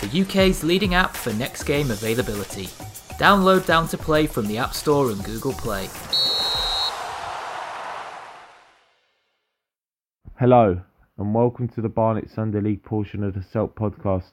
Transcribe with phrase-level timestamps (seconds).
[0.00, 2.66] the UK's leading app for next game availability.
[3.18, 5.88] Download Down to Play from the App Store and Google Play.
[10.38, 10.80] Hello,
[11.18, 14.30] and welcome to the Barnet Sunday League portion of the Selk podcast.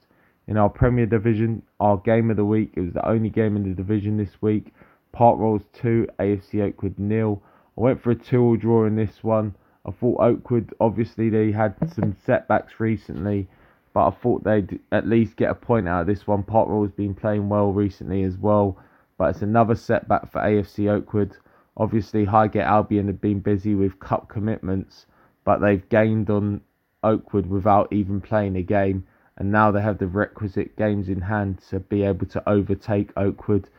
[0.47, 3.63] In our Premier Division, our game of the week, it was the only game in
[3.63, 4.71] the division this week.
[5.11, 7.41] Park Rolls 2, AFC Oakwood nil.
[7.75, 9.55] I went for a 2 all draw in this one.
[9.85, 13.47] I thought Oakwood, obviously, they had some setbacks recently,
[13.95, 16.43] but I thought they'd at least get a point out of this one.
[16.43, 18.77] Park Royal's been playing well recently as well,
[19.17, 21.37] but it's another setback for AFC Oakwood.
[21.77, 25.05] Obviously, Highgate Albion have been busy with cup commitments,
[25.45, 26.59] but they've gained on
[27.03, 29.05] Oakwood without even playing a game,
[29.37, 33.69] and now they have the requisite games in hand to be able to overtake Oakwood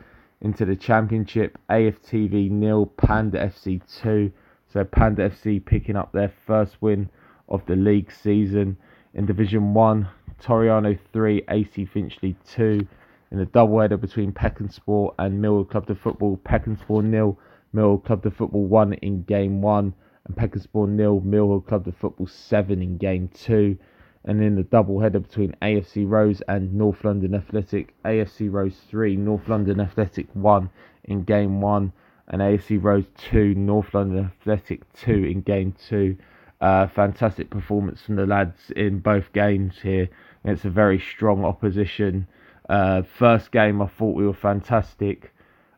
[0.41, 1.59] into the championship.
[1.69, 4.31] AFTV nil, Panda FC two.
[4.73, 7.11] So Panda FC picking up their first win
[7.49, 8.77] of the league season
[9.13, 10.07] in Division 1,
[10.41, 12.87] Torriano 3, AC Finchley 2.
[13.31, 17.37] In the doubleheader between Peckensport and Mill Hill Club de Football, Peckham Sport nil,
[17.73, 19.93] Mill Hill Club de Football 1 in game 1,
[20.25, 23.77] and Peckham Sport nil, Mill Hill Club de Football 7 in game 2.
[24.23, 29.47] And in the doubleheader between AFC Rose and North London Athletic, AFC Rose 3, North
[29.47, 30.69] London Athletic 1
[31.05, 31.91] in game 1
[32.29, 36.17] and AFC Rose 2, North London Athletic 2 in game 2.
[36.59, 40.09] Uh, fantastic performance from the lads in both games here.
[40.43, 42.27] It's a very strong opposition.
[42.69, 45.33] Uh, first game, I thought we were fantastic.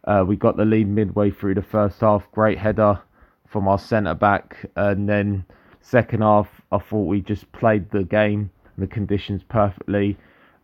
[0.06, 2.32] Uh, we got the lead midway through the first half.
[2.32, 3.00] Great header
[3.48, 4.70] from our centre back.
[4.76, 5.46] And then,
[5.82, 10.18] second half, I thought we just played the game, and the conditions perfectly.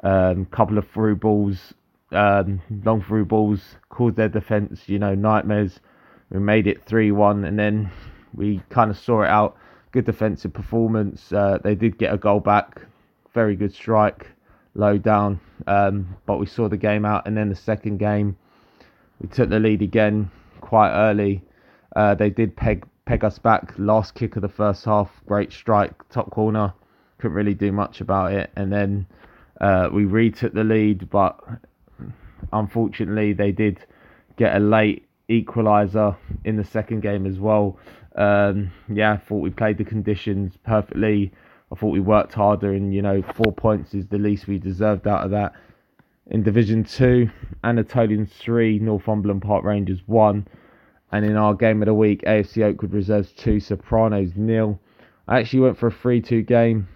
[0.03, 1.73] Um, couple of through balls
[2.11, 5.79] um, long through balls, caused their defence, you know, nightmares.
[6.29, 7.91] We made it 3 1, and then
[8.33, 9.57] we kind of saw it out.
[9.95, 11.31] Good defensive performance.
[11.31, 12.81] Uh, they did get a goal back.
[13.33, 14.27] Very good strike,
[14.73, 15.39] low down.
[15.67, 18.35] Um, but we saw the game out, and then the second game,
[19.21, 20.29] we took the lead again
[20.59, 21.43] quite early.
[21.95, 23.73] Uh, they did peg peg us back.
[23.77, 26.73] Last kick of the first half, great strike, top corner.
[27.19, 29.05] Couldn't really do much about it, and then
[29.61, 31.39] uh, we retook the lead, but
[32.51, 33.79] unfortunately, they did
[34.35, 37.79] get a late equaliser in the second game as well.
[38.15, 41.31] Um, yeah, I thought we played the conditions perfectly.
[41.71, 45.07] I thought we worked harder, and you know, four points is the least we deserved
[45.07, 45.53] out of that.
[46.27, 47.29] In Division Two,
[47.63, 50.47] Anatolian three, Northumberland Park Rangers one,
[51.11, 54.79] and in our game of the week, AFC Oakwood Reserves two, Sopranos nil.
[55.27, 56.87] I actually went for a three-two game,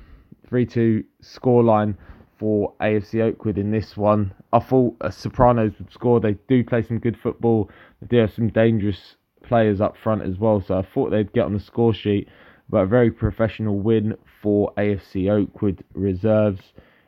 [0.47, 1.95] three-two scoreline
[2.37, 4.33] for AFC Oakwood in this one.
[4.53, 6.19] I thought uh, Sopranos would score.
[6.19, 7.69] They do play some good football.
[8.01, 9.15] They do have some dangerous
[9.49, 10.63] players up front as well.
[10.65, 12.29] So I thought they'd get on the score sheet.
[12.69, 16.61] But a very professional win for AFC Oakwood reserves.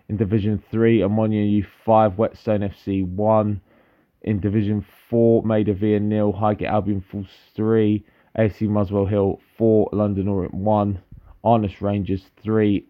[0.09, 3.61] In Division 3, Omonia U5, Whetstone FC 1.
[4.23, 8.03] In Division 4, Maida Via nil, Highgate Albion Falls 3.
[8.37, 11.01] AFC Muswell Hill 4, London Orient 1.
[11.43, 12.85] Arness Rangers 3,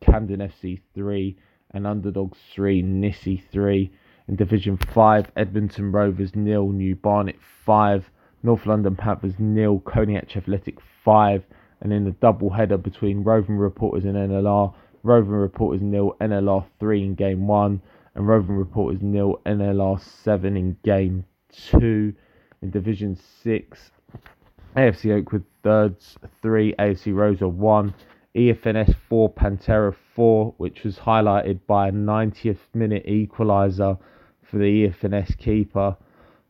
[0.00, 1.36] Camden FC 3
[1.72, 3.90] and Underdogs 3, Nissy 3.
[4.28, 8.08] In Division 5, Edmonton Rovers nil, New Barnet 5,
[8.42, 11.44] North London Panthers nil, Colney Athletic 5.
[11.80, 17.04] And in the double header between Roving Reporters and NLR, Roving Reporters nil, NLR 3
[17.04, 17.80] in game 1,
[18.14, 21.24] and Roving Reporters nil, NLR 7 in game
[21.70, 22.14] 2.
[22.60, 23.90] In Division 6,
[24.76, 27.94] AFC Oakwood thirds 3, AFC Rosa 1.
[28.36, 33.98] EFNS 4, Pantera 4, which was highlighted by a 90th minute equaliser
[34.42, 35.96] for the EFNS keeper.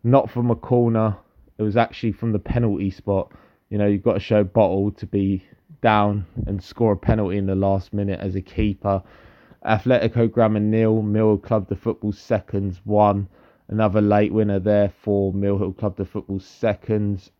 [0.02, 1.16] Not from a corner,
[1.58, 3.32] it was actually from the penalty spot.
[3.68, 5.44] You know, you've got to show Bottle to be
[5.82, 9.02] down and score a penalty in the last minute as a keeper.
[9.64, 13.28] Atletico Grammar nil, Mill Hill Club the Football seconds one.
[13.68, 17.32] Another late winner there for Mill Hill Club the Football seconds.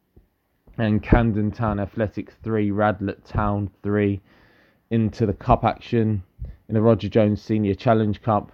[0.77, 4.21] And Camden Town Athletic 3, Radlett Town 3
[4.91, 6.23] into the cup action
[6.69, 8.53] in the Roger Jones Senior Challenge Cup.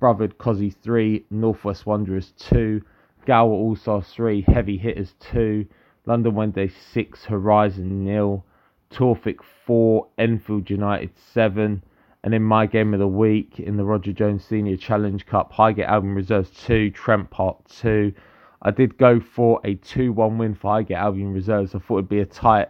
[0.00, 2.80] Brotherhood Cosy 3, Northwest Wanderers 2,
[3.28, 5.66] Gower All Stars 3, Heavy Hitters 2,
[6.06, 8.42] London Wednesday 6, Horizon nil,
[8.90, 11.82] Torfolk 4, Enfield United 7,
[12.24, 15.84] And in my game of the week in the Roger Jones Senior Challenge Cup, Highgate
[15.84, 18.14] Albion Reserves 2, Trent Park 2.
[18.62, 21.74] I did go for a 2 1 win for Highgate Albion Reserves.
[21.74, 22.68] I thought it'd be a tight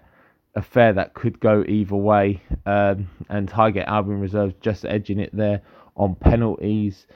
[0.57, 2.43] affair that could go either way.
[2.67, 5.63] Um, and Highgate Albion Reserves just edging it there
[5.97, 7.07] on penalties.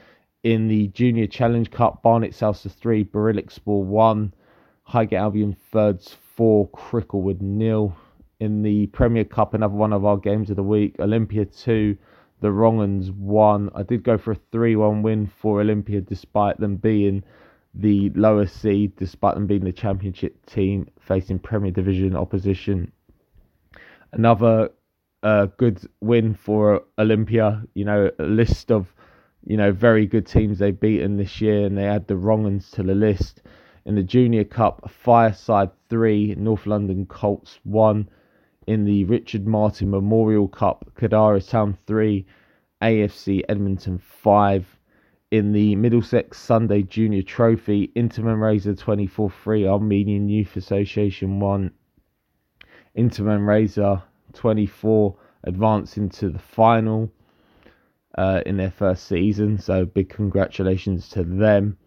[0.43, 3.09] In the Junior Challenge Cup, Barnet Salsa 3,
[3.49, 4.35] Sport 1,
[4.83, 7.95] Highgate Albion Thirds 4, Cricklewood nil.
[8.41, 11.97] In the Premier Cup, another one of our games of the week, Olympia 2,
[12.41, 13.71] the Wrong'uns 1.
[13.73, 17.23] I did go for a 3 1 win for Olympia despite them being
[17.73, 22.91] the lower seed, despite them being the championship team facing Premier Division opposition.
[24.11, 24.71] Another
[25.23, 27.63] uh, good win for Olympia.
[27.75, 28.93] You know, a list of
[29.45, 32.83] you know very good teams they've beaten this year, and they add the Wrong'uns to
[32.83, 33.43] the list.
[33.85, 38.09] In the Junior Cup, Fireside three, North London Colts one.
[38.69, 42.25] In the Richard Martin Memorial Cup, Kadara Town three,
[42.81, 44.79] AFC Edmonton five.
[45.33, 51.73] In the Middlesex Sunday Junior Trophy, Inter Razor 24 3, Armenian Youth Association 1,
[52.95, 54.03] Inter Razor
[54.35, 57.11] 24 advancing to the final
[58.17, 59.59] uh, in their first season.
[59.59, 61.79] So big congratulations to them.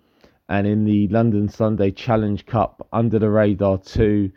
[0.47, 4.31] And in the London Sunday Challenge Cup, under the radar two,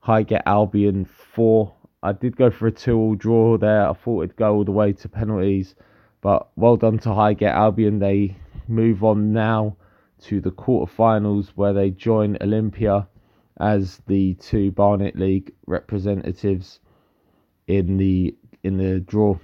[0.00, 1.74] Highgate Albion four.
[2.02, 3.88] I did go for a two-all draw there.
[3.88, 5.74] I thought it'd go all the way to penalties,
[6.20, 7.98] but well done to Highgate Albion.
[7.98, 8.36] They
[8.68, 9.78] move on now
[10.24, 13.08] to the quarterfinals where they join Olympia
[13.58, 16.80] as the two Barnet League representatives
[17.66, 19.38] in the in the draw.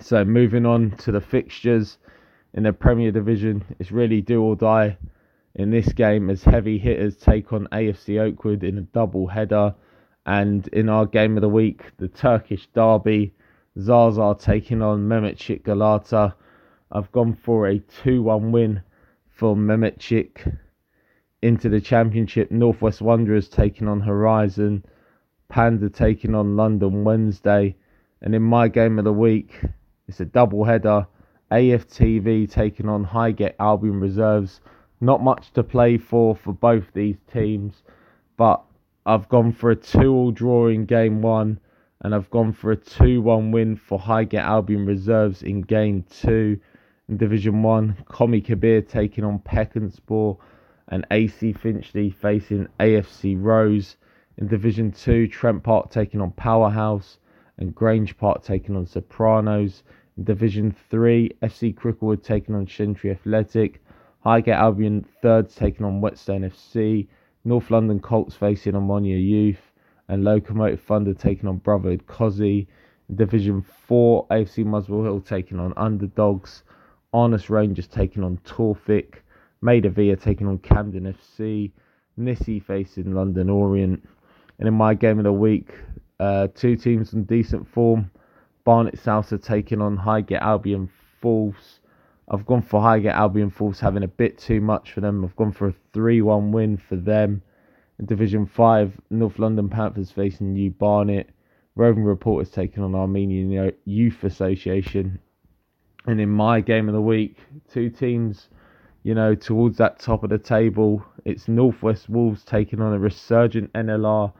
[0.00, 1.98] So moving on to the fixtures
[2.52, 4.98] in the Premier Division, it's really do or die
[5.54, 9.74] in this game as heavy hitters take on AFC Oakwood in a double header.
[10.26, 13.34] And in our game of the week, the Turkish derby,
[13.78, 16.34] Zaza taking on Mehmetçik Galata.
[16.92, 18.82] I've gone for a 2 1 win
[19.28, 20.58] for Mehmetçik
[21.40, 22.50] into the championship.
[22.50, 24.84] Northwest Wanderers taking on Horizon.
[25.48, 27.76] Panda taking on London Wednesday.
[28.20, 29.60] And in my game of the week,
[30.08, 31.06] it's a double header.
[31.50, 34.60] AFTV taking on Highgate Albion Reserves.
[35.00, 37.82] Not much to play for for both these teams,
[38.36, 38.62] but
[39.04, 41.60] I've gone for a 2 all draw in game one,
[42.00, 46.58] and I've gone for a 2 1 win for Highgate Albion Reserves in game two.
[47.08, 50.38] In Division 1, Komi Kabir taking on Peckenspor,
[50.88, 53.96] and AC Finchley facing AFC Rose.
[54.38, 57.18] In Division 2, Trent Park taking on Powerhouse
[57.58, 59.82] and Grange Park taking on Sopranos.
[60.16, 63.82] In Division 3, FC Cricklewood taking on Shentry Athletic.
[64.20, 67.06] Highgate Albion thirds taking on Whetstone FC.
[67.44, 69.72] North London Colts facing Omonia Youth.
[70.08, 72.68] And Locomotive Thunder taking on Brotherhood Cosy.
[73.08, 76.62] In Division 4, AFC Muswell Hill taking on Underdogs.
[77.12, 79.16] Honest Rangers taking on Torfic.
[79.62, 81.72] Maida Villa taking on Camden FC.
[82.18, 84.06] Nissi facing London Orient.
[84.58, 85.74] And in my game of the week,
[86.18, 88.10] uh, two teams in decent form.
[88.64, 90.90] Barnet South are taking on Highgate Albion
[91.20, 91.80] Falls.
[92.28, 95.24] I've gone for Highgate Albion Falls having a bit too much for them.
[95.24, 97.42] I've gone for a 3 1 win for them.
[97.98, 101.30] In Division 5, North London Panthers facing New Barnet.
[101.76, 105.18] Roving Reporters taking on Armenian Youth Association.
[106.06, 107.36] And in my game of the week,
[107.70, 108.48] two teams,
[109.02, 111.04] you know, towards that top of the table.
[111.24, 114.32] It's Northwest Wolves taking on a resurgent NLR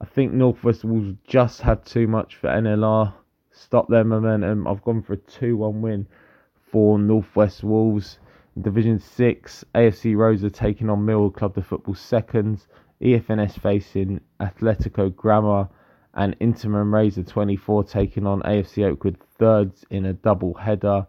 [0.00, 3.14] I think Northwest Wolves just had too much for NLR.
[3.52, 4.66] Stop their momentum.
[4.66, 6.06] I've gone for a 2 1 win
[6.70, 8.18] for Northwest Wolves.
[8.60, 12.68] Division 6, AFC Rose are taking on Mill Club the Football seconds.
[13.02, 15.68] EFNS facing Atletico Grammar
[16.14, 21.06] and Inter Razor 24 taking on AFC Oakwood thirds in a double header.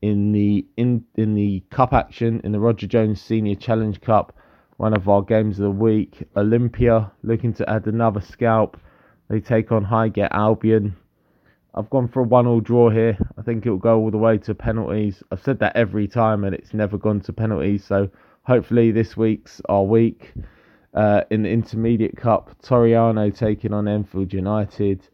[0.00, 4.32] In the in in the cup action in the Roger Jones Senior Challenge Cup,
[4.78, 6.22] one of our games of the week.
[6.36, 8.80] Olympia looking to add another scalp.
[9.28, 10.96] They take on Highgate Albion.
[11.74, 13.18] I've gone for a one-all draw here.
[13.36, 15.22] I think it'll go all the way to penalties.
[15.30, 17.84] I've said that every time, and it's never gone to penalties.
[17.84, 18.08] So
[18.44, 20.32] hopefully this week's our week.
[20.94, 25.06] Uh, in the Intermediate Cup, Torriano taking on Enfield United,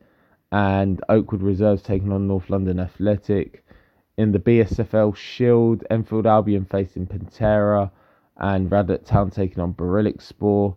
[0.52, 3.64] and Oakwood Reserves taking on North London Athletic.
[4.18, 7.90] In the BSFL Shield, Enfield Albion facing Pantera
[8.36, 9.74] and Radlett Town taking on
[10.18, 10.76] Spore.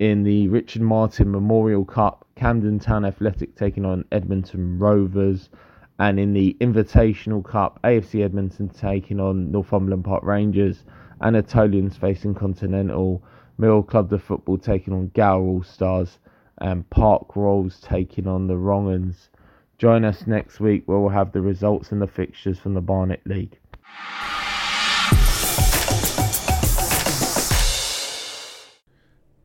[0.00, 5.50] In the Richard Martin Memorial Cup, Camden Town Athletic taking on Edmonton Rovers.
[6.00, 10.84] And in the Invitational Cup, AFC Edmonton taking on Northumberland Park Rangers.
[11.20, 13.22] Anatolians facing Continental.
[13.56, 16.18] Mill Club de Football taking on Gower All Stars.
[16.58, 19.28] And Park Rolls taking on the Wrong'uns.
[19.78, 23.22] Join us next week where we'll have the results and the fixtures from the Barnet
[23.26, 23.58] League.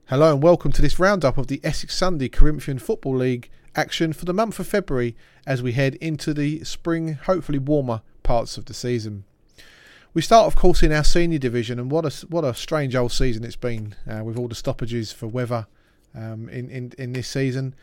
[0.09, 4.25] Hello and welcome to this roundup of the Essex Sunday Corinthian Football League action for
[4.25, 8.73] the month of February as we head into the spring, hopefully warmer parts of the
[8.73, 9.23] season.
[10.15, 13.11] We start, of course, in our senior division, and what a what a strange old
[13.11, 15.67] season it's been uh, with all the stoppages for weather
[16.15, 17.75] um, in, in in this season.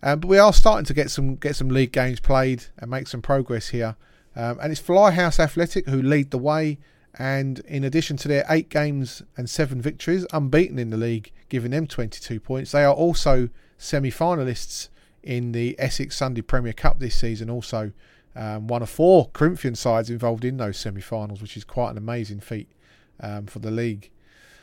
[0.00, 3.08] Um, but we are starting to get some get some league games played and make
[3.08, 3.96] some progress here.
[4.36, 6.78] Um, and it's Fly House Athletic who lead the way
[7.18, 11.70] and in addition to their eight games and seven victories, unbeaten in the league, giving
[11.70, 14.88] them 22 points, they are also semi finalists
[15.22, 17.92] in the Essex Sunday Premier Cup this season, also.
[18.36, 21.98] Um, one of four Corinthian sides involved in those semi finals, which is quite an
[21.98, 22.68] amazing feat
[23.20, 24.10] um, for the league.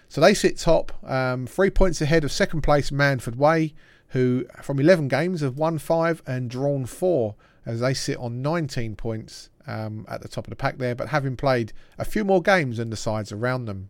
[0.10, 3.74] So they sit top, um, three points ahead of second place Manford Way,
[4.10, 8.95] who from 11 games have won five and drawn four, as they sit on 19
[8.95, 12.41] points um, at the top of the pack there, but having played a few more
[12.41, 13.89] games than the sides around them.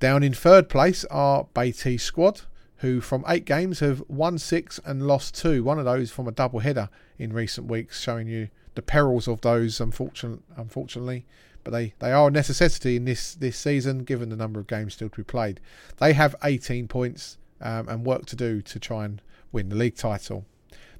[0.00, 2.42] Down in third place are Beatty Squad,
[2.78, 5.64] who from eight games have won six and lost two.
[5.64, 9.40] One of those from a double header in recent weeks, showing you the perils of
[9.40, 11.26] those, unfortunate, unfortunately.
[11.64, 14.94] But they, they are a necessity in this, this season, given the number of games
[14.94, 15.58] still to be played.
[15.96, 19.20] They have 18 points um, and work to do to try and
[19.50, 20.46] win the league title.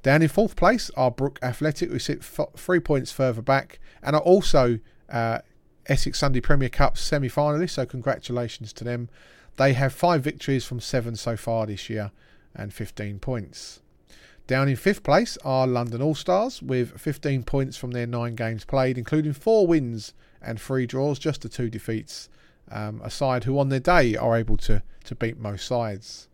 [0.02, 4.14] Down in fourth place are Brook Athletic, who sit f- three points further back and
[4.14, 4.78] are also
[5.08, 5.40] uh,
[5.86, 9.08] Essex Sunday Premier Cup semi finalists, so congratulations to them.
[9.56, 12.12] They have five victories from seven so far this year
[12.54, 13.80] and 15 points.
[14.46, 18.64] Down in fifth place are London All Stars with 15 points from their nine games
[18.64, 22.28] played, including four wins and three draws, just the two defeats.
[22.70, 26.28] Um, a side who on their day are able to, to beat most sides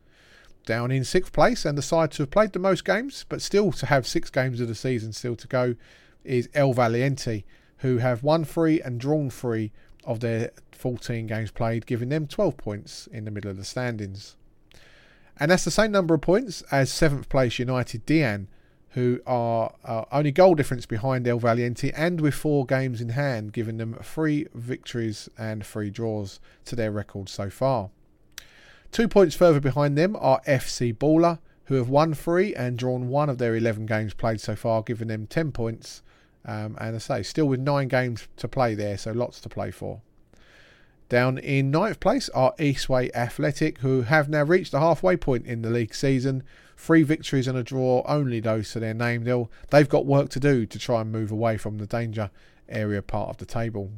[0.65, 3.73] down in sixth place and the side to have played the most games, but still
[3.73, 5.75] to have six games of the season still to go,
[6.25, 7.45] is El Valiente,
[7.79, 9.73] who have won three and drawn three
[10.05, 14.37] of their 14 games played, giving them 12 points in the middle of the standings.
[15.39, 18.49] And that's the same number of points as seventh place United Dian,
[18.91, 23.53] who are uh, only goal difference behind El Valiente and with four games in hand,
[23.53, 27.91] giving them three victories and three draws to their record so far.
[28.95, 33.29] Two points further behind them are FC Baller, who have won three and drawn one
[33.29, 36.01] of their 11 games played so far, giving them 10 points.
[36.45, 39.73] Um, and I say, still with nine games to play there, so lots to play
[39.73, 40.01] for.
[41.09, 45.63] Down in ninth place are Eastway Athletic, who have now reached the halfway point in
[45.63, 46.45] the league season.
[46.77, 49.25] Three victories and a draw, only those to their name.
[49.25, 52.31] They'll, they've got work to do to try and move away from the danger
[52.69, 53.91] area part of the table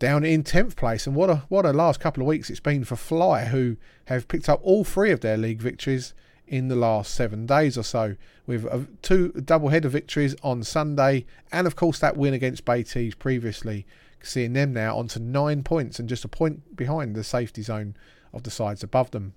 [0.00, 1.06] down in 10th place.
[1.06, 3.76] And what a what a last couple of weeks it's been for Fly, who
[4.06, 6.12] have picked up all three of their league victories
[6.48, 8.66] in the last seven days or so, with
[9.02, 13.86] two double header victories on Sunday, and of course that win against Beatties previously,
[14.20, 17.94] seeing them now onto nine points and just a point behind the safety zone
[18.32, 19.34] of the sides above them.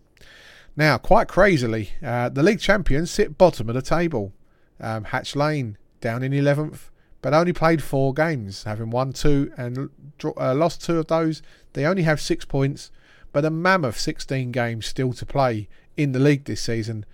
[0.75, 4.33] Now, quite crazily, uh, the league champions sit bottom of the table.
[4.79, 6.89] Um, Hatch Lane down in 11th,
[7.23, 9.89] but only played four games, having won two and
[10.37, 11.41] uh, lost two of those.
[11.71, 12.91] They only have six points,
[13.31, 17.05] but a mammoth 16 games still to play in the league this season.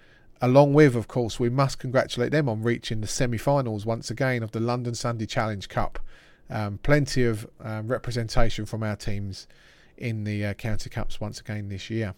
[0.42, 4.42] Along with, of course, we must congratulate them on reaching the semi finals once again
[4.42, 6.00] of the London Sunday Challenge Cup.
[6.50, 9.48] Um, plenty of um, representation from our teams
[9.96, 12.16] in the uh, County Cups once again this year.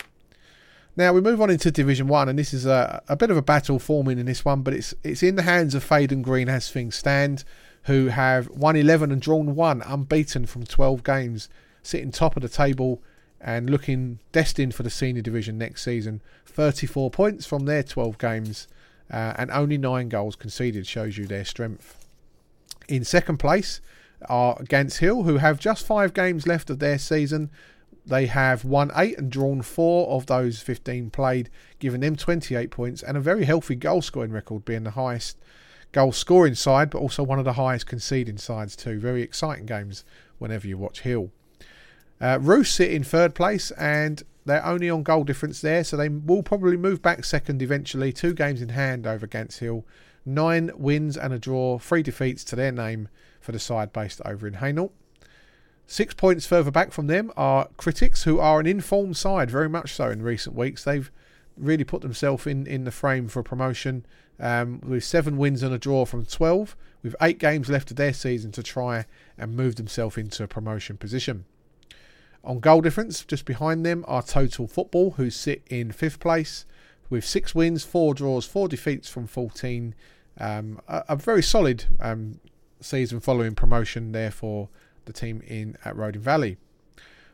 [0.95, 3.41] Now we move on into Division One, and this is a, a bit of a
[3.41, 6.71] battle forming in this one, but it's it's in the hands of Faden Green as
[6.71, 7.43] things stand
[7.83, 11.49] who have won 11 and drawn one, unbeaten from 12 games,
[11.83, 13.01] sitting top of the table
[13.39, 16.21] and looking destined for the senior division next season.
[16.45, 18.67] 34 points from their 12 games
[19.11, 21.97] uh, and only nine goals conceded shows you their strength.
[22.87, 23.81] In second place
[24.29, 27.49] are Gants Hill, who have just five games left of their season.
[28.05, 33.01] They have won eight and drawn four of those 15 played, giving them 28 points
[33.03, 35.37] and a very healthy goal scoring record, being the highest
[35.91, 38.99] goal scoring side, but also one of the highest conceding sides too.
[38.99, 40.03] Very exciting games
[40.37, 41.31] whenever you watch Hill.
[42.19, 46.09] Uh, Roos sit in third place and they're only on goal difference there, so they
[46.09, 48.11] will probably move back second eventually.
[48.11, 49.85] Two games in hand over against Hill.
[50.25, 54.47] Nine wins and a draw, three defeats to their name for the side based over
[54.47, 54.91] in Hainault.
[55.87, 59.93] Six points further back from them are Critics, who are an informed side, very much
[59.93, 60.83] so in recent weeks.
[60.83, 61.11] They've
[61.61, 64.05] really put themselves in, in the frame for promotion
[64.39, 68.13] um, with seven wins and a draw from 12, with eight games left of their
[68.13, 69.05] season to try
[69.37, 71.45] and move themselves into a promotion position.
[72.43, 76.65] On goal difference, just behind them are Total Football, who sit in fifth place
[77.09, 79.93] with six wins, four draws, four defeats from 14,
[80.39, 82.39] Um, a, a, very solid um,
[82.79, 84.69] season following promotion there for
[85.05, 86.57] the team in at Roding Valley.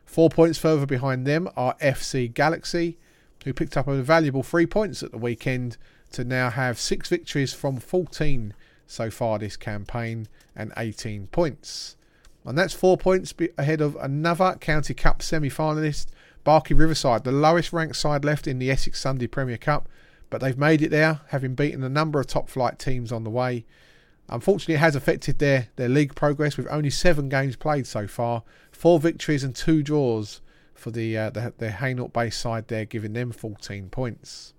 [0.04, 2.98] Four points further behind them are FC Galaxy,
[3.44, 5.76] who picked up a valuable three points at the weekend
[6.12, 8.54] to now have six victories from 14
[8.86, 11.96] so far this campaign and 18 points.
[12.44, 16.06] And that's four points ahead of another County Cup semi finalist,
[16.44, 19.88] Barking Riverside, the lowest ranked side left in the Essex Sunday Premier Cup.
[20.30, 23.30] But they've made it there, having beaten a number of top flight teams on the
[23.30, 23.64] way.
[24.30, 28.42] Unfortunately, it has affected their, their league progress with only seven games played so far,
[28.70, 30.40] four victories and two draws
[30.78, 34.54] for the uh, the, the Hainault base side there, giving them 14 points.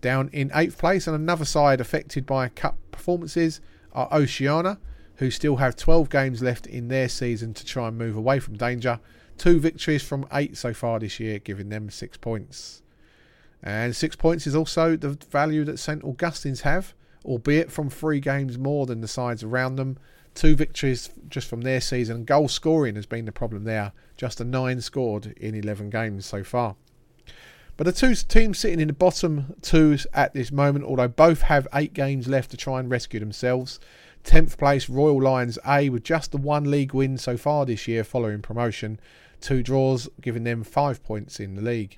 [0.00, 3.60] Down in eighth place, and another side affected by cup performances
[3.92, 4.78] are Oceana,
[5.16, 8.56] who still have 12 games left in their season to try and move away from
[8.56, 9.00] danger.
[9.36, 12.82] Two victories from eight so far this year, giving them six points.
[13.62, 16.94] And six points is also the value that St Augustine's have,
[17.24, 19.98] albeit from three games more than the sides around them.
[20.34, 22.24] Two victories just from their season.
[22.24, 23.92] Goal scoring has been the problem there.
[24.16, 26.76] Just a nine scored in 11 games so far.
[27.76, 31.66] But the two teams sitting in the bottom twos at this moment, although both have
[31.74, 33.80] eight games left to try and rescue themselves,
[34.24, 38.04] 10th place Royal Lions A with just the one league win so far this year
[38.04, 39.00] following promotion.
[39.40, 41.96] Two draws, giving them five points in the league.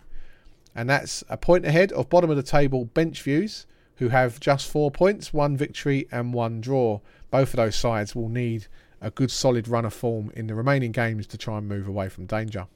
[0.74, 4.70] And that's a point ahead of bottom of the table Bench Views, who have just
[4.70, 7.00] four points, one victory and one draw.
[7.32, 8.66] Both of those sides will need
[9.00, 12.10] a good solid run of form in the remaining games to try and move away
[12.10, 12.66] from danger.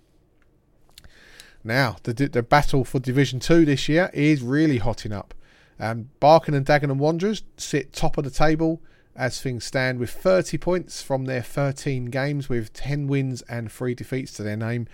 [1.63, 5.35] Now, the, the battle for Division 2 this year is really hotting up.
[5.79, 8.81] Um, Barking and Dagenham Wanderers sit top of the table
[9.15, 13.95] as things stand with 30 points from their 13 games with 10 wins and 3
[13.95, 14.89] defeats to their name.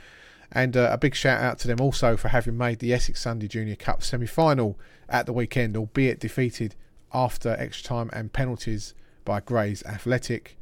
[0.51, 3.47] And uh, a big shout out to them also for having made the Essex Sunday
[3.47, 4.77] Junior Cup semi final
[5.09, 6.75] at the weekend, albeit defeated
[7.15, 10.59] after extra time and penalties by Grays Athletic.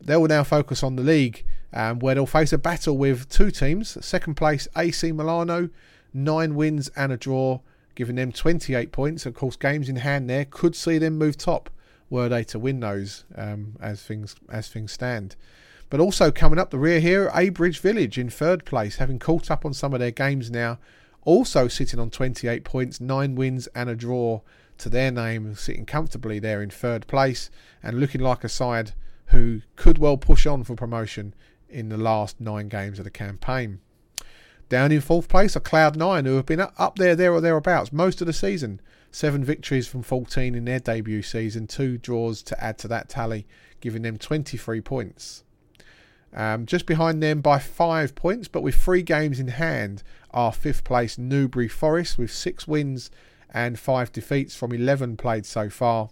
[0.00, 3.50] They will now focus on the league, um, where they'll face a battle with two
[3.50, 4.04] teams.
[4.04, 5.70] Second place AC Milano,
[6.12, 7.60] nine wins and a draw,
[7.94, 9.26] giving them 28 points.
[9.26, 11.70] Of course, games in hand there could see them move top
[12.10, 15.36] were they to win those um, as things as things stand.
[15.90, 19.64] But also coming up the rear here, Abridge Village in third place, having caught up
[19.64, 20.78] on some of their games now,
[21.24, 24.40] also sitting on 28 points, nine wins and a draw
[24.78, 27.50] to their name, sitting comfortably there in third place
[27.82, 28.92] and looking like a side
[29.26, 31.34] who could well push on for promotion
[31.68, 33.80] in the last nine games of the campaign.
[34.68, 37.92] Down in fourth place are Cloud Nine, who have been up there, there or thereabouts
[37.92, 38.80] most of the season.
[39.10, 43.46] Seven victories from 14 in their debut season, two draws to add to that tally,
[43.80, 45.44] giving them 23 points.
[46.34, 50.84] Um, just behind them by five points, but with three games in hand, are fifth
[50.84, 53.10] place Newbury Forest with six wins
[53.52, 56.10] and five defeats from 11 played so far.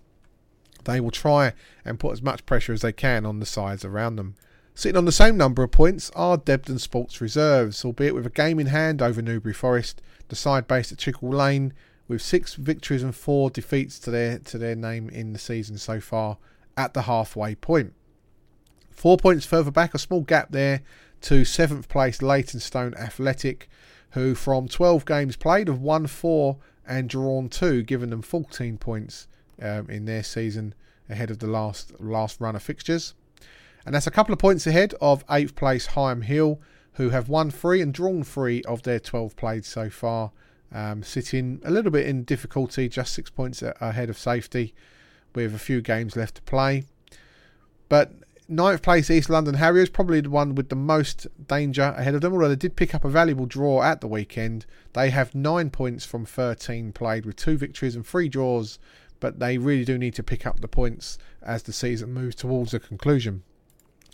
[0.85, 1.53] They will try
[1.85, 4.37] and put as much pressure as they can on the sides around them.
[4.75, 8.61] Sitting on the same number of points are Debden Sports Reserves, albeit with a game
[8.61, 11.73] in hand over Newbury Forest, the side based at Chigwell Lane,
[12.09, 15.99] with six victories and four defeats to their to their name in the season so
[15.99, 16.37] far
[16.77, 17.95] at the halfway point.
[18.91, 20.83] Four points further back, a small gap there
[21.23, 23.69] to seventh place Leytonstone Athletic,
[24.11, 29.29] who from 12 games played have won four and drawn two, giving them 14 points
[29.61, 30.75] um, in their season
[31.09, 33.15] ahead of the last last run of fixtures.
[33.85, 36.61] And that's a couple of points ahead of eighth place Higham Hill,
[36.95, 40.33] who have won three and drawn three of their 12 played so far
[40.73, 44.75] um, sitting a little bit in difficulty, just six points ahead of safety,
[45.35, 46.85] with a few games left to play.
[47.89, 48.13] But
[48.49, 52.33] ninth place East London Harriers, probably the one with the most danger ahead of them,
[52.33, 54.67] although they did pick up a valuable draw at the weekend.
[54.93, 58.79] They have nine points from 13 played, with two victories and three draws,
[59.21, 62.75] but they really do need to pick up the points as the season moves towards
[62.75, 63.43] a conclusion.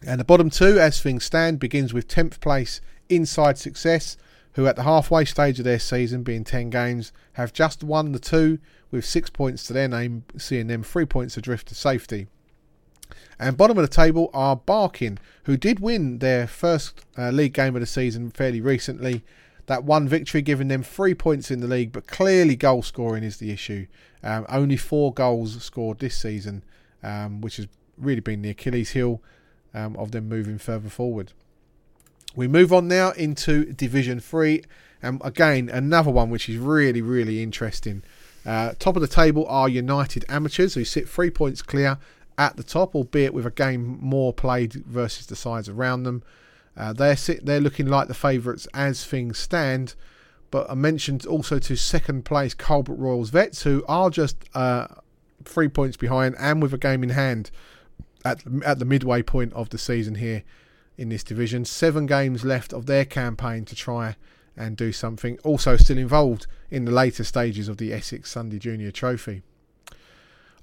[0.07, 4.17] And the bottom two, as things stand, begins with 10th place Inside Success
[4.55, 8.19] who at the halfway stage of their season, being 10 games, have just won the
[8.19, 8.59] two
[8.91, 12.27] with six points to their name, seeing them three points adrift to safety.
[13.39, 17.75] And bottom of the table are Barking, who did win their first uh, league game
[17.75, 19.23] of the season fairly recently.
[19.67, 23.39] That one victory giving them three points in the league, but clearly goal scoring is
[23.39, 23.87] the issue.
[24.23, 26.65] Um, only four goals scored this season,
[27.03, 29.23] um, which has really been the Achilles heel
[29.75, 31.33] um, of them moving further forward.
[32.35, 34.63] We move on now into Division 3.
[35.03, 38.03] And again, another one which is really, really interesting.
[38.45, 41.99] Uh, top of the table are United Amateurs, who sit three points clear
[42.43, 46.25] at the top, albeit with a game more played versus the sides around them.
[46.77, 49.95] Uh, they're sit, they're looking like the favourites as things stand.
[50.51, 54.89] But I mentioned also to second place Colebrook Royals Vets, who are just uh,
[55.45, 57.53] three points behind, and with a game in hand
[58.25, 60.43] at at the midway point of the season here
[60.99, 61.65] in this division.
[61.65, 64.17] Seven games left of their campaign to try
[64.57, 65.39] and do something.
[65.45, 69.43] Also, still involved in the later stages of the Essex Sunday Junior Trophy.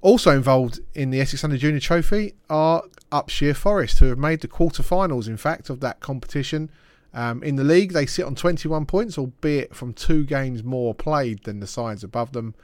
[0.02, 4.48] Also involved in the Essex Sunday Junior Trophy are Upshire Forest, who have made the
[4.48, 6.70] quarter-finals, in fact, of that competition.
[7.14, 11.44] Um, in the league, they sit on 21 points, albeit from two games more played
[11.44, 12.56] than the sides above them.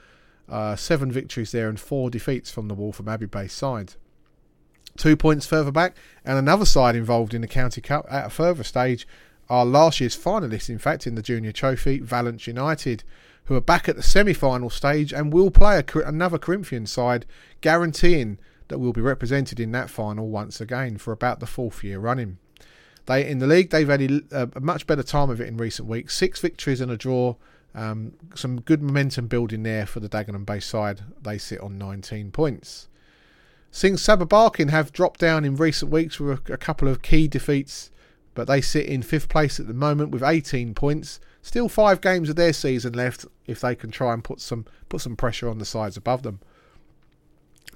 [0.48, 3.94] Uh, seven victories there and four defeats from the Waltham Abbey based side.
[4.96, 8.64] Two points further back, and another side involved in the County Cup at a further
[8.64, 9.06] stage
[9.48, 13.04] are last year's finalists, in fact, in the Junior Trophy, Valence United,
[13.46, 17.26] who are back at the semi final stage and will play a, another Corinthian side,
[17.60, 21.98] guaranteeing that we'll be represented in that final once again for about the fourth year
[21.98, 22.38] running.
[23.06, 25.88] They in the league they've had a, a much better time of it in recent
[25.88, 26.14] weeks.
[26.14, 27.36] Six victories and a draw.
[27.74, 31.02] Um, some good momentum building there for the Dagenham Bay side.
[31.22, 32.88] They sit on 19 points.
[33.70, 37.28] Sing Sabah Barking have dropped down in recent weeks with a, a couple of key
[37.28, 37.90] defeats,
[38.32, 41.20] but they sit in fifth place at the moment with 18 points.
[41.46, 45.00] Still five games of their season left if they can try and put some put
[45.00, 46.40] some pressure on the sides above them.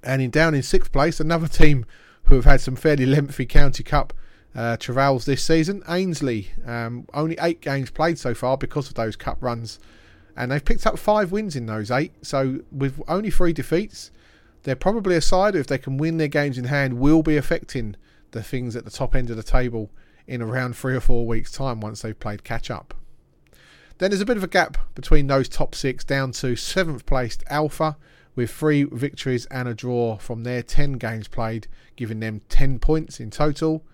[0.03, 1.87] And in down in sixth place, another team
[2.25, 4.13] who have had some fairly lengthy county cup
[4.57, 5.85] uh, travails this season.
[5.89, 9.79] Ainsley, um, only eight games played so far because of those cup runs,
[10.37, 12.13] and they've picked up five wins in those eight.
[12.23, 14.11] So with only three defeats,
[14.65, 17.37] they're probably a side who, if they can win their games in hand will be
[17.37, 17.95] affecting
[18.33, 19.93] the things at the top end of the table
[20.27, 22.95] in around three or four weeks' time once they've played catch up.
[24.01, 27.45] Then there's a bit of a gap between those top six down to seventh placed
[27.51, 27.99] Alpha
[28.35, 33.21] with three victories and a draw from their 10 games played, giving them 10 points
[33.21, 33.85] in total.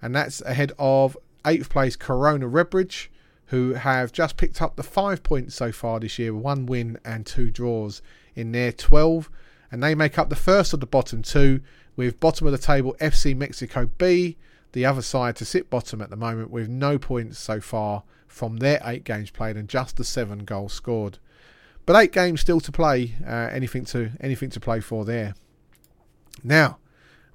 [0.00, 3.08] And that's ahead of eighth place Corona Redbridge,
[3.48, 7.26] who have just picked up the five points so far this year, one win and
[7.26, 8.00] two draws
[8.34, 9.28] in their 12,
[9.70, 11.60] and they make up the first of the bottom two,
[11.96, 14.38] with bottom of the table FC Mexico B,
[14.72, 18.58] the other side to sit bottom at the moment with no points so far from
[18.58, 21.18] their eight games played and just the seven goals scored.
[21.84, 25.34] But eight games still to play, uh, anything to anything to play for there.
[26.44, 26.78] Now,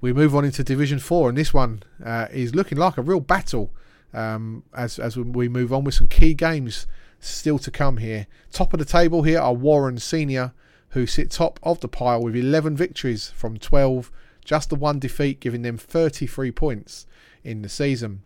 [0.01, 3.19] we move on into Division Four, and this one uh, is looking like a real
[3.19, 3.71] battle
[4.13, 6.87] um, as as we move on with some key games
[7.19, 8.27] still to come here.
[8.51, 10.53] Top of the table here are Warren Senior,
[10.89, 14.11] who sit top of the pile with 11 victories from 12,
[14.43, 17.07] just the one defeat, giving them 33 points
[17.43, 18.21] in the season.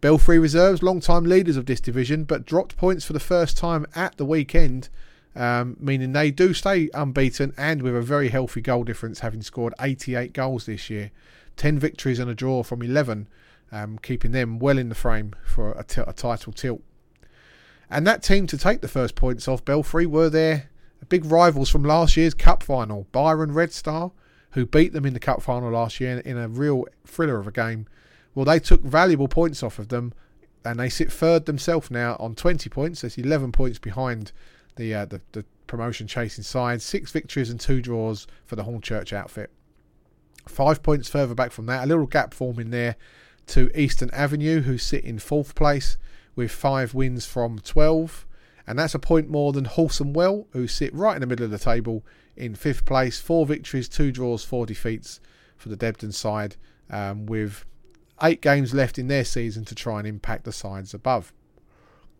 [0.00, 4.16] Belfry Reserves, long-time leaders of this division, but dropped points for the first time at
[4.16, 4.88] the weekend
[5.36, 9.74] um, meaning they do stay unbeaten and with a very healthy goal difference, having scored
[9.80, 11.10] 88 goals this year.
[11.56, 13.28] 10 victories and a draw from 11,
[13.70, 16.82] um, keeping them well in the frame for a, t- a title tilt.
[17.90, 20.70] And that team to take the first points off Belfry were their
[21.08, 24.12] big rivals from last year's Cup final, Byron Red Star,
[24.52, 27.52] who beat them in the Cup final last year in a real thriller of a
[27.52, 27.86] game.
[28.36, 30.12] Well, they took valuable points off of them,
[30.62, 33.00] and they sit third themselves now on 20 points.
[33.00, 34.30] That's 11 points behind
[34.76, 36.82] the, uh, the, the promotion chasing side.
[36.82, 39.50] Six victories and two draws for the Hornchurch outfit.
[40.46, 42.96] Five points further back from that, a little gap forming there
[43.46, 45.96] to Eastern Avenue, who sit in fourth place
[46.34, 48.26] with five wins from 12.
[48.66, 51.50] And that's a point more than Wholesome Well, who sit right in the middle of
[51.50, 52.04] the table
[52.36, 53.18] in fifth place.
[53.18, 55.20] Four victories, two draws, four defeats
[55.56, 56.56] for the Debden side,
[56.90, 57.64] um, with
[58.22, 61.32] eight games left in their season to try and impact the sides above.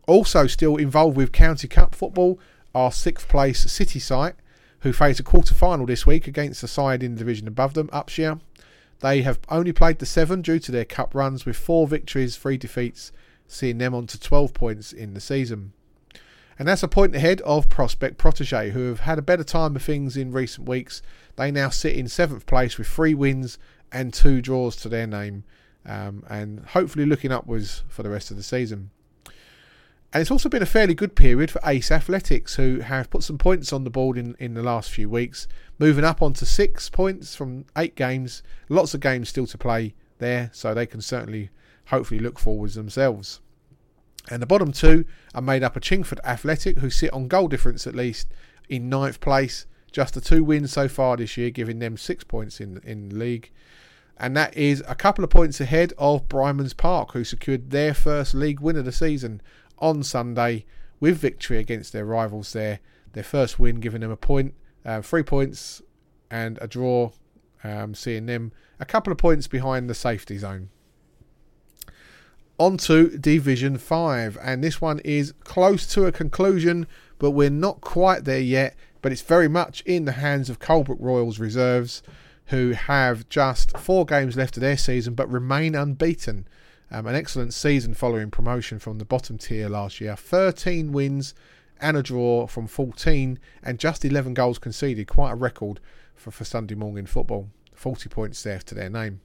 [0.06, 2.38] Also, still involved with County Cup football
[2.74, 4.34] are sixth place City site,
[4.80, 7.88] who face a quarter final this week against the side in the division above them,
[7.88, 8.40] Upshire.
[9.00, 12.56] They have only played the seven due to their cup runs, with four victories, three
[12.56, 13.12] defeats,
[13.48, 15.72] seeing them on to 12 points in the season.
[16.58, 19.82] And that's a point ahead of Prospect Protege, who have had a better time of
[19.82, 21.02] things in recent weeks.
[21.36, 23.58] They now sit in seventh place with three wins
[23.92, 25.44] and two draws to their name,
[25.86, 28.90] um, and hopefully looking upwards for the rest of the season.
[30.12, 33.38] And it's also been a fairly good period for Ace Athletics, who have put some
[33.38, 35.46] points on the board in, in the last few weeks,
[35.78, 38.42] moving up onto six points from eight games.
[38.68, 41.50] Lots of games still to play there, so they can certainly,
[41.86, 43.40] hopefully, look forwards themselves.
[44.30, 47.86] And the bottom two are made up of Chingford Athletic, who sit on goal difference
[47.86, 48.28] at least
[48.68, 49.66] in ninth place.
[49.92, 53.16] Just the two wins so far this year, giving them six points in in the
[53.16, 53.50] league.
[54.18, 58.34] And that is a couple of points ahead of Bryman's Park, who secured their first
[58.34, 59.42] league win of the season
[59.78, 60.64] on Sunday
[61.00, 62.80] with victory against their rivals there.
[63.12, 65.82] Their first win giving them a point, uh, three points,
[66.30, 67.10] and a draw,
[67.62, 70.70] um, seeing them a couple of points behind the safety zone.
[72.58, 76.86] On to Division 5, and this one is close to a conclusion,
[77.18, 78.76] but we're not quite there yet.
[79.02, 82.02] but it's very much in the hands of Colebrook Royals reserves
[82.46, 86.46] who have just four games left of their season but remain unbeaten.
[86.90, 90.14] Um, an excellent season following promotion from the bottom tier last year.
[90.14, 91.34] 13 wins
[91.80, 95.08] and a draw from 14 and just 11 goals conceded.
[95.08, 95.80] Quite a record
[96.14, 97.48] for, for Sunday morning football.
[97.74, 99.20] 40 points there to their name.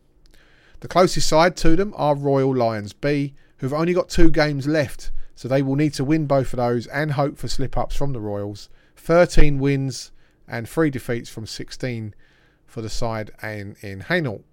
[0.79, 5.11] The closest side to them are Royal Lions B, who've only got two games left,
[5.35, 8.13] so they will need to win both of those and hope for slip ups from
[8.13, 8.67] the Royals.
[8.95, 10.11] 13 wins
[10.47, 12.15] and 3 defeats from 16
[12.71, 14.43] for the side in, in Hainault.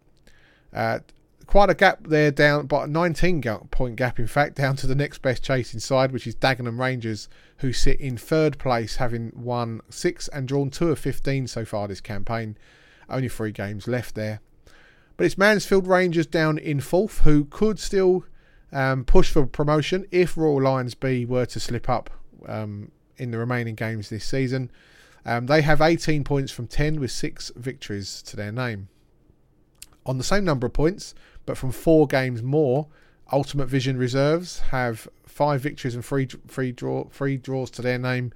[0.72, 0.98] Uh,
[1.46, 4.94] quite a gap there down, but a 19 point gap in fact, down to the
[4.94, 7.28] next best chasing side, which is Dagenham Rangers,
[7.58, 11.88] who sit in third place, having won six and drawn two of 15 so far
[11.88, 12.56] this campaign.
[13.08, 14.40] Only three games left there.
[15.16, 18.24] But it's Mansfield Rangers down in fourth, who could still
[18.70, 22.10] um, push for promotion if Royal Lions B were to slip up
[22.46, 24.70] um, in the remaining games this season.
[25.28, 28.88] Um, they have 18 points from 10 with six victories to their name.
[30.06, 31.14] On the same number of points,
[31.44, 32.86] but from four games more,
[33.30, 38.32] Ultimate Vision reserves have five victories and three three draw three draws to their name,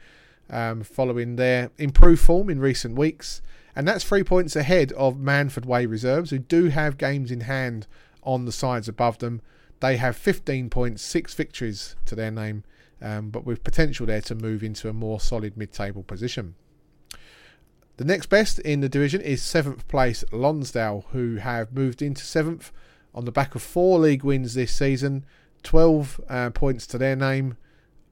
[0.50, 3.40] um, following their improved form in recent weeks,
[3.74, 7.87] and that's three points ahead of Manford Way reserves, who do have games in hand
[8.22, 9.40] on the sides above them.
[9.81, 12.64] They have 15 points, six victories to their name,
[13.00, 16.55] um, but with potential there to move into a more solid mid-table position.
[18.02, 22.72] The next best in the division is seventh place Lonsdale, who have moved into seventh
[23.14, 25.24] on the back of four league wins this season,
[25.62, 27.56] 12 uh, points to their name,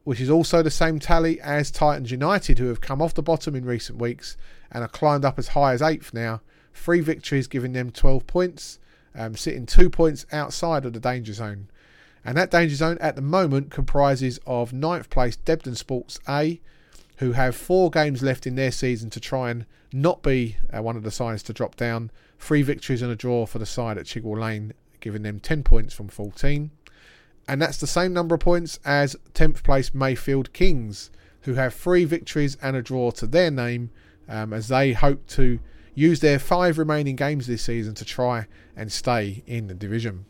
[0.05, 3.57] which is also the same tally as Titans United, who have come off the bottom
[3.57, 4.37] in recent weeks
[4.70, 6.40] and are climbed up as high as eighth now.
[6.72, 8.79] Three victories giving them 12 points,
[9.16, 11.66] um, sitting two points outside of the danger zone.
[12.24, 16.61] And that danger zone at the moment comprises of ninth place Debden Sports A,
[17.16, 20.96] who have four games left in their season to try and not be uh, one
[20.96, 22.11] of the sides to drop down.
[22.38, 25.94] Three victories and a draw for the side at Chigwell Lane, giving them 10 points
[25.94, 26.70] from 14.
[27.48, 31.11] And that's the same number of points as 10th place Mayfield Kings,
[31.42, 33.90] who have three victories and a draw to their name
[34.29, 35.59] um, as they hope to
[35.94, 40.24] use their five remaining games this season to try and stay in the division.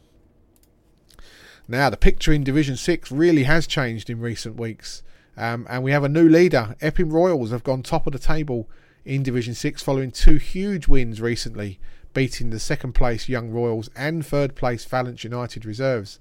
[1.68, 5.04] Now, the picture in Division 6 really has changed in recent weeks.
[5.36, 6.74] Um, and we have a new leader.
[6.80, 8.68] Epping Royals have gone top of the table
[9.04, 11.78] in Division 6 following two huge wins recently,
[12.12, 16.18] beating the second place Young Royals and third place Valence United reserves.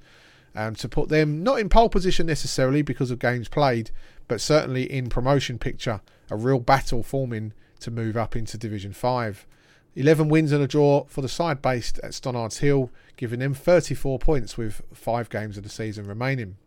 [0.56, 3.92] Um, to put them not in pole position necessarily because of games played,
[4.28, 9.46] but certainly in promotion picture, a real battle forming to move up into Division 5.
[9.96, 14.20] 11 wins and a draw for the side based at Stonards Hill, giving them 34
[14.20, 16.58] points with five games of the season remaining.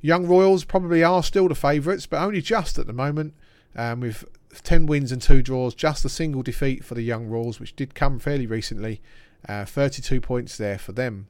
[0.00, 3.34] Young Royals probably are still the favourites, but only just at the moment,
[3.74, 4.24] um, with
[4.62, 7.94] 10 wins and 2 draws, just a single defeat for the Young Royals, which did
[7.94, 9.00] come fairly recently.
[9.48, 11.28] Uh, 32 points there for them.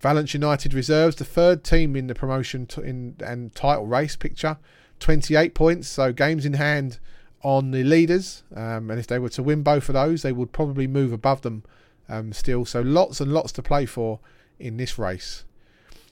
[0.00, 4.58] Valence United reserves the third team in the promotion t- in, and title race picture,
[5.00, 6.98] 28 points, so games in hand
[7.42, 8.42] on the leaders.
[8.54, 11.42] Um, and if they were to win both of those, they would probably move above
[11.42, 11.62] them
[12.08, 12.64] um, still.
[12.64, 14.20] So lots and lots to play for
[14.58, 15.44] in this race.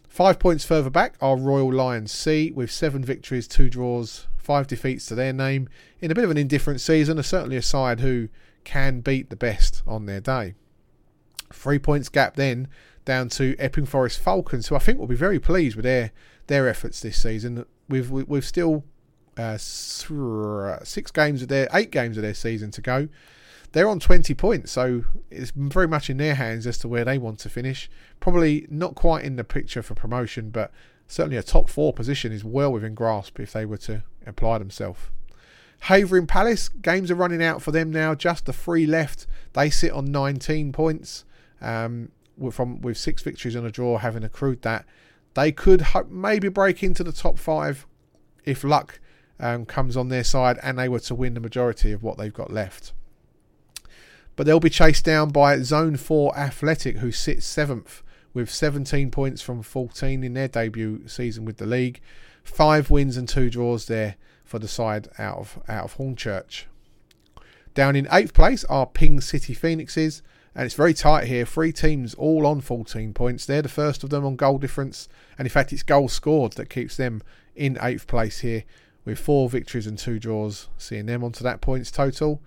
[0.09, 5.07] Five points further back are Royal Lions C with seven victories, two draws, five defeats
[5.07, 5.69] to their name
[6.01, 8.29] in a bit of an indifferent season, are certainly a side who
[8.65, 10.55] can beat the best on their day.
[11.53, 12.69] Three points gap then
[13.05, 16.13] down to Epping Forest Falcons, who I think will be very pleased with their
[16.47, 17.65] their efforts this season.
[17.89, 18.85] We've we've still
[19.37, 23.09] uh, six games of their eight games of their season to go.
[23.73, 27.17] They're on 20 points, so it's very much in their hands as to where they
[27.17, 27.91] want to finish.
[28.21, 30.71] Probably not quite in the picture for promotion, but
[31.07, 35.11] certainly a top four position is well within grasp if they were to apply himself.
[35.81, 38.15] Havering Palace, games are running out for them now.
[38.15, 39.27] Just the three left.
[39.53, 41.25] They sit on 19 points
[41.61, 42.11] um,
[42.51, 44.85] from with six victories and a draw, having accrued that.
[45.35, 47.87] They could maybe break into the top five
[48.45, 49.01] if luck
[49.41, 52.33] um, comes on their side and they were to win the majority of what they've
[52.33, 52.93] got left
[54.37, 59.43] but they'll be chased down by Zone 4 Athletic, who sits seventh with 17 points
[59.43, 62.01] from 14 in their debut season with the league.
[62.45, 66.65] Five wins and two draws there for the side out of out of Hornchurch.
[67.75, 70.23] Down in eighth place are Ping City Phoenixes,
[70.55, 71.47] and it's very tight here.
[71.47, 73.47] Three teams all on 14 points.
[73.47, 76.69] They're the first of them on goal difference, and in fact, it's goals scored that
[76.69, 77.23] keeps them
[77.57, 78.65] in eighth place here,
[79.05, 82.43] with four victories and two draws, seeing them onto that points total.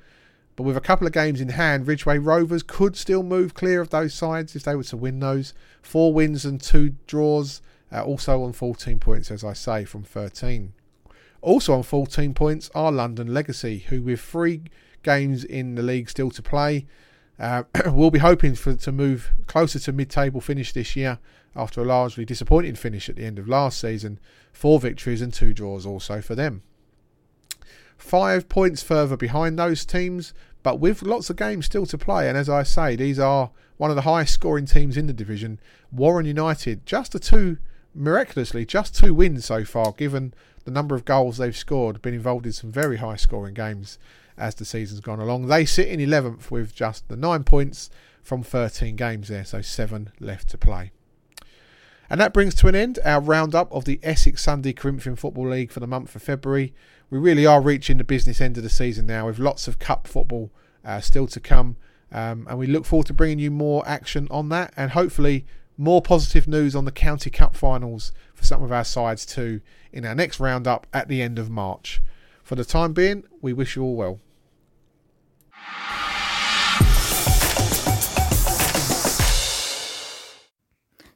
[0.55, 3.89] But with a couple of games in hand, Ridgeway Rovers could still move clear of
[3.89, 5.53] those sides if they were to win those.
[5.81, 7.61] Four wins and two draws,
[7.95, 10.73] uh, also on 14 points, as I say, from 13.
[11.41, 14.63] Also on 14 points are London Legacy, who with three
[15.03, 16.87] games in the league still to play,
[17.39, 21.19] uh, will be hoping for to move closer to mid-table finish this year
[21.55, 24.19] after a largely disappointing finish at the end of last season.
[24.51, 26.63] Four victories and two draws also for them.
[27.97, 32.27] Five points further behind those teams, but with lots of games still to play.
[32.27, 35.59] And as I say, these are one of the highest scoring teams in the division.
[35.91, 37.57] Warren United, just a two,
[37.95, 40.33] miraculously, just two wins so far, given
[40.65, 43.97] the number of goals they've scored, been involved in some very high scoring games
[44.37, 45.47] as the season's gone along.
[45.47, 47.89] They sit in 11th with just the nine points
[48.21, 50.91] from 13 games there, so seven left to play.
[52.09, 55.71] And that brings to an end our roundup of the Essex Sunday Corinthian Football League
[55.71, 56.73] for the month of February.
[57.09, 60.07] We really are reaching the business end of the season now with lots of cup
[60.07, 60.51] football
[60.83, 61.77] uh, still to come.
[62.11, 65.45] Um, and we look forward to bringing you more action on that and hopefully
[65.77, 69.61] more positive news on the County Cup finals for some of our sides too
[69.91, 72.01] in our next roundup at the end of March.
[72.43, 74.19] For the time being, we wish you all well.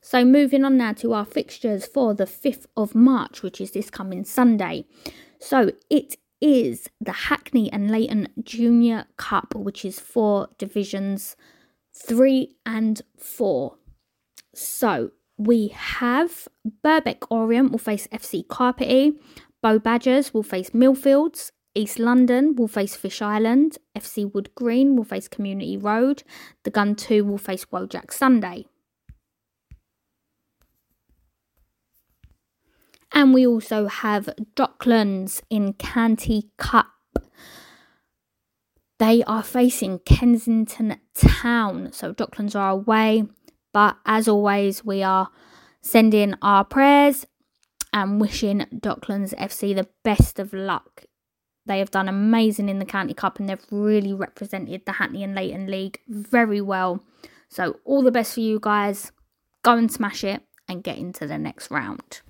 [0.02, 3.92] So, moving on now to our fixtures for the 5th of March, which is this
[3.92, 4.86] coming Sunday.
[5.40, 11.36] So, it is the Hackney and Leyton Junior Cup, which is for divisions
[11.94, 13.76] 3 and 4.
[14.54, 16.48] So, we have
[16.84, 19.14] Birkbeck Orient will face FC Carpety,
[19.62, 25.04] Bow Badgers will face Millfields, East London will face Fish Island, FC Wood Green will
[25.04, 26.24] face Community Road,
[26.64, 28.66] the Gun 2 will face Wojak Sunday.
[33.12, 36.88] And we also have Docklands in County Cup.
[39.00, 41.90] They are facing Kensington Town.
[41.92, 43.24] So Docklands are away.
[43.74, 45.30] But as always, we are
[45.82, 47.26] sending our prayers
[47.94, 51.06] and wishing Docklands FC the best of luck.
[51.66, 55.36] They have done amazing in the County Cup and they've really represented the Hackney and
[55.36, 57.04] Leyton League very well.
[57.48, 59.12] So, all the best for you guys.
[59.62, 62.22] Go and smash it and get into the next round.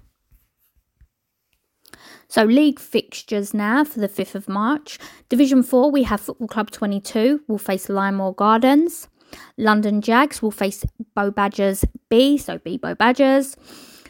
[2.28, 5.00] So, league fixtures now for the 5th of March.
[5.30, 9.08] Division 4, we have Football Club 22 will face Lymore Gardens.
[9.58, 13.56] London Jags will face Bow Badgers B, so B Bow Badgers.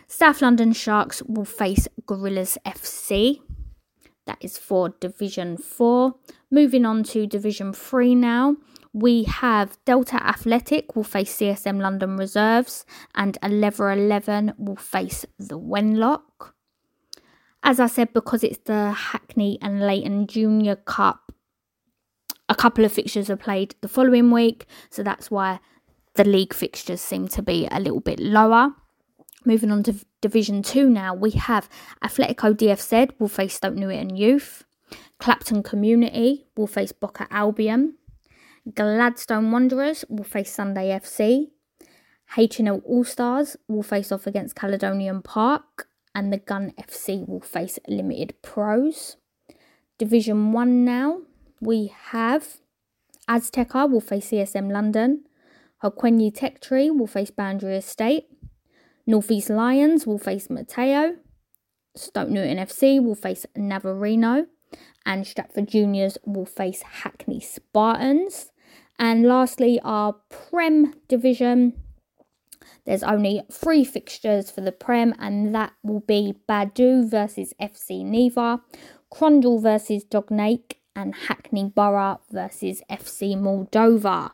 [0.07, 3.41] South London Sharks will face Gorillas FC.
[4.25, 6.13] That is for Division 4.
[6.51, 8.57] Moving on to Division 3 now.
[8.93, 15.59] We have Delta Athletic will face CSM London Reserves and Lever 11 will face the
[15.59, 16.53] Wenlock.
[17.61, 21.28] As I said, because it's the Hackney and Leyton Junior Cup,
[22.49, 25.59] a couple of fixtures are played the following week, so that's why
[26.15, 28.73] the league fixtures seem to be a little bit lower.
[29.45, 31.69] Moving on to Division 2 now, we have
[32.03, 34.65] Atletico DFZ will face Stoke Newington Youth.
[35.19, 37.95] Clapton Community will face Boca Albion.
[38.75, 41.51] Gladstone Wanderers will face Sunday FC.
[42.35, 47.79] HNL All Stars will face off against Caledonian Park and the Gun FC will face
[47.87, 49.17] Limited Pros.
[49.97, 51.21] Division 1 now,
[51.61, 52.57] we have
[53.29, 55.23] Azteca will face CSM London.
[55.83, 58.25] Hokwenyi Tech Tree will face Boundary Estate.
[59.05, 61.15] Northeast Lions will face Mateo.
[61.95, 64.47] Stoke Newington FC will face Navarino.
[65.05, 68.51] And Stratford Juniors will face Hackney Spartans.
[68.97, 71.73] And lastly, our Prem division
[72.85, 78.61] there's only three fixtures for the Prem, and that will be Badu versus FC Neva,
[79.13, 84.31] Crondall versus Dognake, and Hackney Borough versus FC Moldova.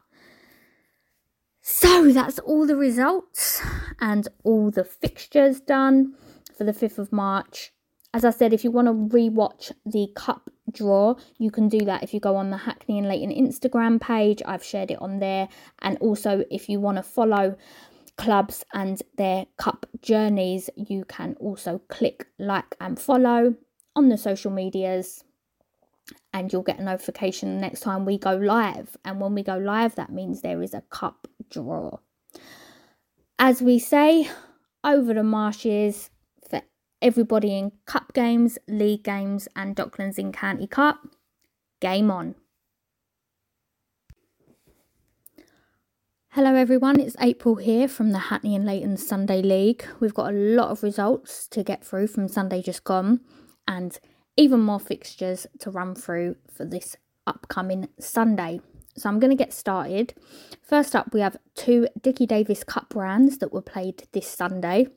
[1.61, 3.61] So that's all the results
[3.99, 6.15] and all the fixtures done
[6.57, 7.71] for the 5th of March.
[8.15, 12.01] As I said, if you want to rewatch the cup draw, you can do that
[12.01, 14.41] if you go on the Hackney and Leyton Instagram page.
[14.45, 15.47] I've shared it on there.
[15.79, 17.57] And also, if you want to follow
[18.17, 23.55] clubs and their cup journeys, you can also click like and follow
[23.95, 25.24] on the social medias
[26.35, 28.97] and you'll get a notification next time we go live.
[29.05, 31.99] And when we go live, that means there is a cup draw.
[33.39, 34.29] As we say,
[34.83, 36.09] over the marshes
[36.49, 36.61] for
[37.01, 41.07] everybody in cup games, league games, and Docklands in County Cup,
[41.79, 42.35] game on.
[46.31, 49.85] Hello everyone, it's April here from the Hackney and Leyton Sunday League.
[50.01, 53.21] We've got a lot of results to get through from Sunday just gone
[53.65, 53.97] and
[54.37, 58.61] even more fixtures to run through for this upcoming Sunday.
[58.97, 60.13] So I'm going to get started.
[60.63, 64.87] First up, we have two Dickie Davis Cup rounds that were played this Sunday.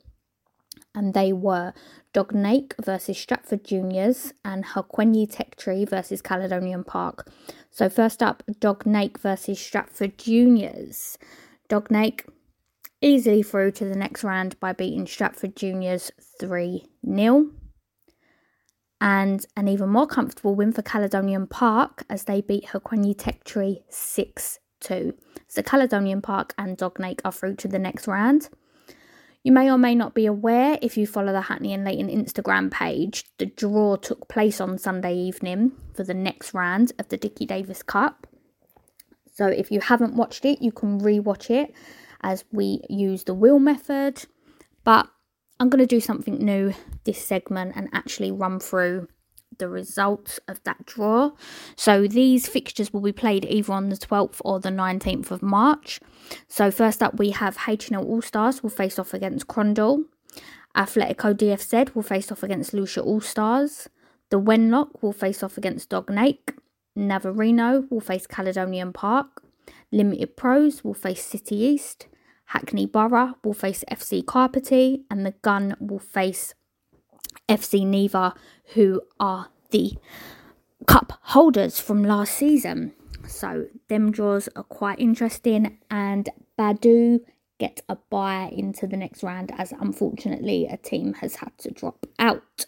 [0.95, 1.73] and they were
[2.13, 7.29] Dognake versus Stratford Juniors and Hawkwenny Tech Tree versus Caledonian Park.
[7.71, 11.17] So, first up, Dognake versus Stratford Juniors.
[11.69, 12.27] Dognake
[13.01, 17.51] easily through to the next round by beating Stratford Juniors 3 0.
[19.01, 22.67] And an even more comfortable win for Caledonian Park as they beat
[23.17, 25.13] Tech Tree 6 2.
[25.47, 28.49] So Caledonian Park and Dognake are through to the next round.
[29.43, 32.69] You may or may not be aware if you follow the Hackney and Leyton Instagram
[32.69, 37.45] page, the draw took place on Sunday evening for the next round of the Dickie
[37.45, 38.27] Davis Cup.
[39.33, 41.73] So if you haven't watched it, you can re-watch it
[42.21, 44.25] as we use the wheel method.
[44.83, 45.07] But
[45.59, 49.07] I'm going to do something new this segment and actually run through
[49.57, 51.31] the results of that draw.
[51.75, 55.99] So these fixtures will be played either on the 12th or the 19th of March.
[56.47, 60.05] So first up we have H&L All Stars will face off against Crondall.
[60.77, 63.89] Athletico DFZ will face off against Lucia All Stars.
[64.29, 66.55] The Wenlock will face off against Dognake.
[66.95, 69.43] Navarino will face Caledonian Park.
[69.91, 72.07] Limited Pros will face City East.
[72.49, 75.03] Hackney Borough will face FC Carpety.
[75.09, 76.53] And the Gun will face
[77.47, 78.33] FC Neva,
[78.73, 79.93] who are the
[80.87, 82.93] cup holders from last season.
[83.27, 87.19] So them draws are quite interesting, and Badu
[87.59, 92.05] get a buy into the next round as unfortunately a team has had to drop
[92.17, 92.65] out.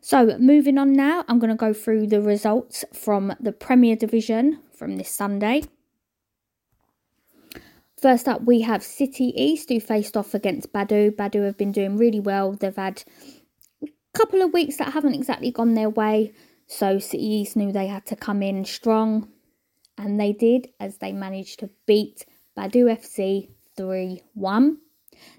[0.00, 4.60] So moving on now, I'm going to go through the results from the Premier Division
[4.72, 5.62] from this Sunday.
[8.04, 11.10] First up, we have City East who faced off against Badu.
[11.10, 12.52] Badu have been doing really well.
[12.52, 13.02] They've had
[13.82, 16.34] a couple of weeks that haven't exactly gone their way.
[16.66, 19.30] So City East knew they had to come in strong,
[19.96, 22.26] and they did as they managed to beat
[22.58, 24.78] Badu FC 3 1.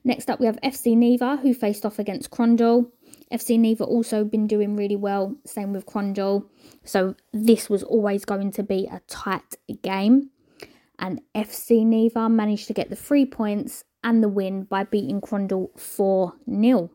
[0.03, 2.89] Next up, we have FC Neva who faced off against Crondall.
[3.31, 6.49] FC Neva also been doing really well, same with Crondall.
[6.83, 10.31] So this was always going to be a tight game.
[10.99, 15.77] And FC Neva managed to get the three points and the win by beating Crondall
[15.79, 16.91] 4 0.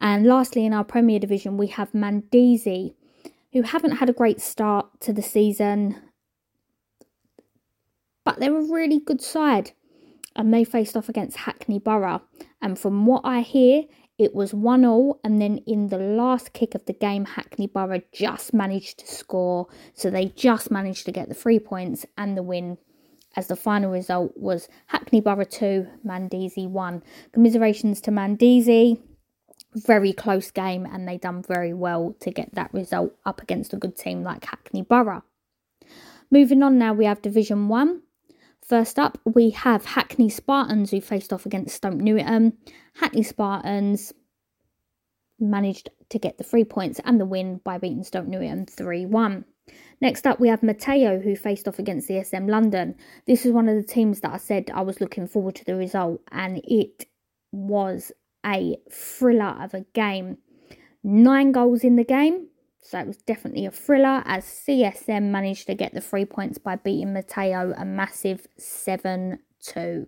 [0.00, 2.94] And lastly, in our Premier Division, we have Mandizi,
[3.52, 6.00] who haven't had a great start to the season,
[8.24, 9.72] but they're a really good side.
[10.36, 12.22] And they faced off against Hackney Borough.
[12.62, 13.84] And from what I hear,
[14.20, 18.02] it was 1 0, and then in the last kick of the game, Hackney Borough
[18.12, 19.66] just managed to score.
[19.94, 22.76] So they just managed to get the three points and the win,
[23.36, 27.02] as the final result was Hackney Borough 2, Mandizi 1.
[27.32, 29.00] Commiserations to Mandizi
[29.74, 33.76] very close game and they done very well to get that result up against a
[33.76, 35.22] good team like Hackney Borough.
[36.30, 38.02] Moving on now, we have Division 1.
[38.62, 42.56] First up, we have Hackney Spartans who faced off against Stoke Newington.
[42.94, 44.12] Hackney Spartans
[45.38, 49.44] managed to get the three points and the win by beating Stoke Newington 3 1.
[50.00, 52.94] Next up, we have Matteo who faced off against the SM London.
[53.26, 55.76] This is one of the teams that I said I was looking forward to the
[55.76, 57.06] result, and it
[57.52, 58.12] was
[58.44, 60.38] a thriller of a game.
[61.02, 62.48] Nine goals in the game,
[62.82, 66.76] so it was definitely a thriller as CSM managed to get the three points by
[66.76, 70.06] beating Matteo a massive 7 2.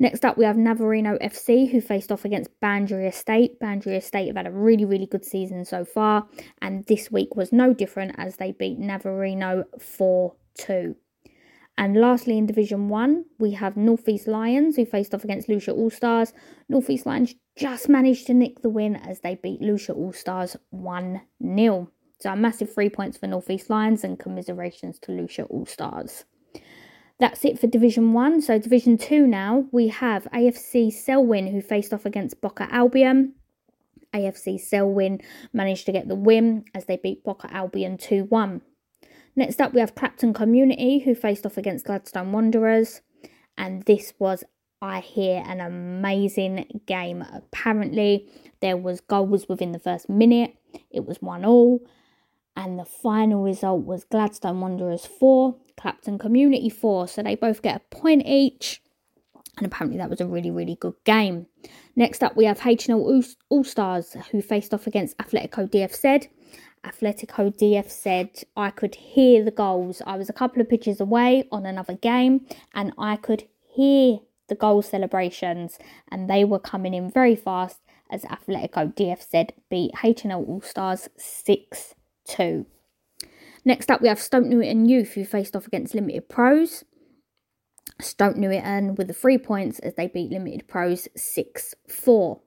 [0.00, 3.58] Next up, we have Navarino FC who faced off against Bandry Estate.
[3.58, 6.28] Bandry Estate have had a really, really good season so far,
[6.62, 10.96] and this week was no different as they beat Navarino 4 2.
[11.76, 15.90] And lastly, in Division 1, we have Northeast Lions who faced off against Lucia All
[15.90, 16.32] Stars.
[16.68, 21.20] Northeast Lions just managed to nick the win as they beat Lucia All Stars 1
[21.42, 21.90] 0.
[22.20, 26.24] So, a massive three points for Northeast Lions and commiserations to Lucia All Stars.
[27.20, 28.42] That's it for Division 1.
[28.42, 33.34] So, Division 2 now, we have AFC Selwyn who faced off against Boca Albion.
[34.14, 35.20] AFC Selwyn
[35.52, 38.62] managed to get the win as they beat Boca Albion 2 1.
[39.34, 43.02] Next up, we have Clapton Community, who faced off against Gladstone Wanderers.
[43.56, 44.44] And this was,
[44.80, 47.24] I hear, an amazing game.
[47.32, 48.28] Apparently,
[48.60, 50.56] there was goals within the first minute.
[50.90, 51.80] It was one all.
[52.58, 57.06] And the final result was Gladstone Wanderers 4, Clapton Community 4.
[57.06, 58.82] So they both get a point each.
[59.56, 61.46] And apparently that was a really, really good game.
[61.94, 66.26] Next up, we have H&L All Stars, who faced off against Athletico DFZ.
[66.84, 70.02] Athletico DFZ I could hear the goals.
[70.04, 74.54] I was a couple of pitches away on another game and I could hear the
[74.56, 75.78] goal celebrations
[76.10, 77.78] and they were coming in very fast
[78.10, 81.94] as Athletico DFZ beat H&L All Stars 6
[82.28, 82.66] 2.
[83.64, 86.84] Next up, we have Stoke Newington Youth who faced off against Limited Pros.
[88.00, 92.40] Stoke Newington with the three points as they beat Limited Pros 6 4.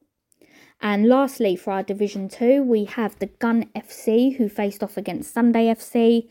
[0.81, 5.33] And lastly, for our Division 2, we have the Gun FC who faced off against
[5.33, 6.27] Sunday FC.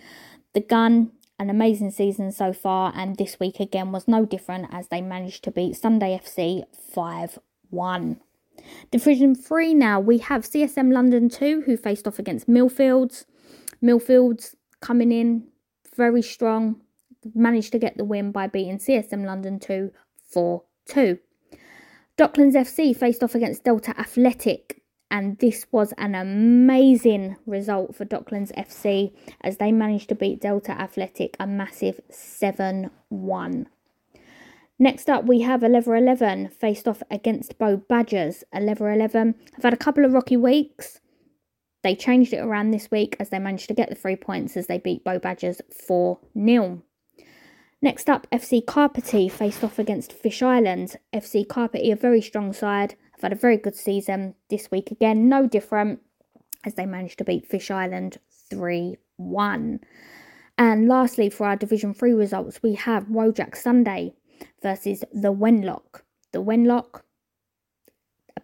[0.55, 4.88] The Gun, an amazing season so far, and this week again was no different as
[4.88, 7.38] they managed to beat Sunday FC 5
[7.70, 8.20] 1.
[8.90, 13.24] Division 3 now, we have CSM London 2 who faced off against Millfields.
[13.83, 15.45] Millfields coming in
[15.97, 16.81] very strong,
[17.35, 19.91] managed to get the win by beating CSM London 2
[20.28, 21.18] 4 2.
[22.16, 28.53] Docklands FC faced off against Delta Athletic, and this was an amazing result for Docklands
[28.57, 33.68] FC as they managed to beat Delta Athletic a massive 7 1.
[34.78, 38.45] Next up, we have 11 11 faced off against Bow Badgers.
[38.55, 41.01] 11 11 have had a couple of rocky weeks.
[41.83, 44.66] They changed it around this week as they managed to get the three points as
[44.66, 46.83] they beat Bow Badgers 4 0.
[47.83, 50.97] Next up, FC Carpety faced off against Fish Island.
[51.14, 55.31] FC Carpety, a very strong side, have had a very good season this week again,
[55.31, 56.01] no different,
[56.64, 58.18] as they managed to beat Fish Island
[58.51, 59.81] 3 1.
[60.59, 64.12] And lastly, for our Division 3 results, we have Wojak Sunday
[64.62, 66.03] versus the Wenlock.
[66.33, 67.01] The Wenlock,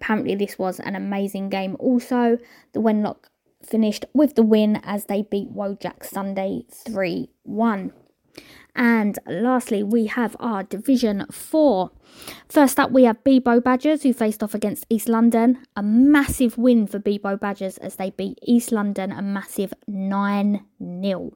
[0.01, 2.39] apparently, this was an amazing game also.
[2.73, 3.29] The Wenlock
[3.65, 7.93] finished with the win as they beat Wojak Sunday 3 1.
[8.75, 11.91] And lastly, we have our Division 4.
[12.47, 15.65] First up, we have B Bow Badgers who faced off against East London.
[15.75, 20.65] A massive win for B Bow Badgers as they beat East London a massive 9
[20.79, 21.33] 0.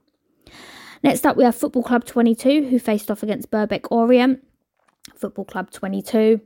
[1.03, 4.45] Next up, we have Football Club 22 who faced off against Birkbeck Orient.
[5.17, 6.43] Football Club 22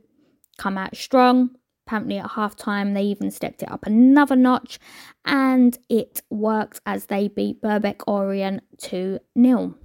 [0.57, 1.49] come out strong.
[1.85, 4.79] Apparently, at half time, they even stepped it up another notch
[5.23, 9.75] and it worked as they beat Birkbeck Orient 2 0.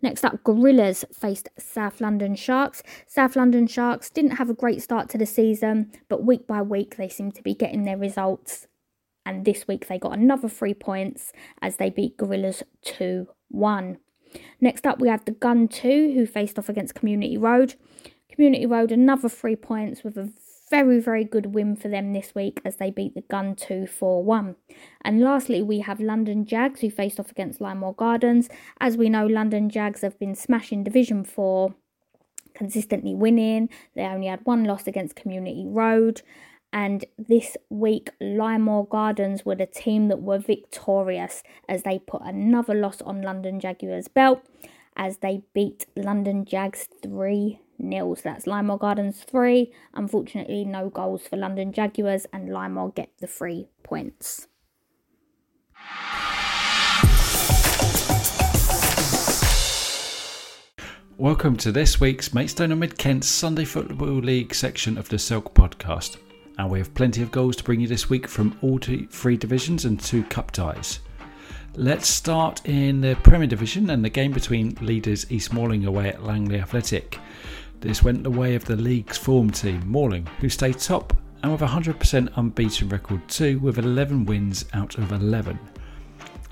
[0.00, 2.82] Next up, Gorillas faced South London Sharks.
[3.06, 6.96] South London Sharks didn't have a great start to the season, but week by week
[6.96, 8.66] they seem to be getting their results.
[9.26, 13.98] And this week they got another three points as they beat Gorillas 2 1.
[14.60, 17.74] Next up, we have the Gun 2 who faced off against Community Road.
[18.30, 20.30] Community Road, another three points with a
[20.70, 24.22] very, very good win for them this week as they beat the Gun 2 4
[24.22, 24.56] 1.
[25.02, 28.48] And lastly, we have London Jags who faced off against Lymore Gardens.
[28.80, 31.74] As we know, London Jags have been smashing Division 4,
[32.54, 33.68] consistently winning.
[33.94, 36.22] They only had one loss against Community Road.
[36.72, 42.74] And this week, Lymore Gardens were the team that were victorious as they put another
[42.74, 44.42] loss on London Jaguars' belt
[44.94, 48.22] as they beat London Jags 3 nils.
[48.22, 49.72] That's Lymore Gardens 3.
[49.94, 54.48] Unfortunately, no goals for London Jaguars, and Lymore get the three points.
[61.16, 65.52] Welcome to this week's Maidstone and Mid Kent Sunday Football League section of the Silk
[65.52, 66.18] podcast.
[66.58, 69.84] And we have plenty of goals to bring you this week from all three divisions
[69.84, 71.00] and two cup ties.
[71.74, 76.24] Let's start in the Premier Division and the game between leaders East Malling away at
[76.24, 77.18] Langley Athletic.
[77.80, 81.62] This went the way of the league's form team, Malling, who stayed top and with
[81.62, 85.58] a 100% unbeaten record too, with 11 wins out of 11.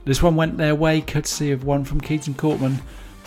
[0.05, 2.81] This one went their way courtesy of one from Keaton Courtman,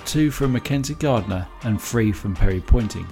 [0.05, 3.05] two from Mackenzie Gardner, and three from Perry Pointing.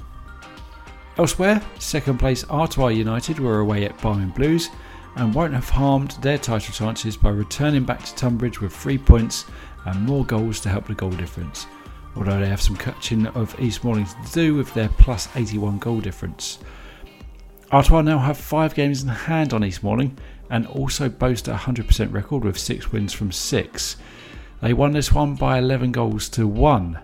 [1.17, 4.69] Elsewhere, second place Artois United were away at Barming Blues
[5.17, 9.45] and won't have harmed their title chances by returning back to Tunbridge with three points
[9.85, 11.65] and more goals to help the goal difference
[12.17, 15.99] although they have some catching of East Malling to do with their plus 81 goal
[15.99, 16.59] difference.
[17.71, 20.17] Artois now have five games in hand on East Malling
[20.49, 23.97] and also boast a 100% record with six wins from six.
[24.61, 26.99] They won this one by 11 goals to 1.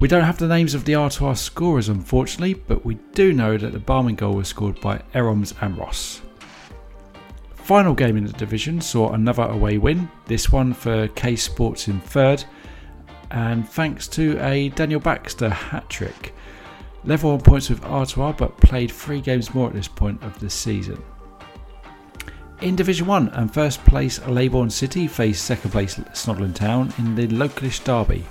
[0.00, 3.72] We don't have the names of the Artois scorers unfortunately, but we do know that
[3.72, 6.20] the Barming goal was scored by Eroms and Ross.
[7.54, 12.00] Final game in the division saw another away win, this one for K Sports in
[12.00, 12.44] third,
[13.34, 16.32] and thanks to a Daniel Baxter hat trick.
[17.04, 20.48] Level on points with Artois, but played three games more at this point of the
[20.48, 21.02] season.
[22.60, 27.26] In Division 1 and first place Leybourne City faced second place Snodland Town in the
[27.26, 28.24] localish derby.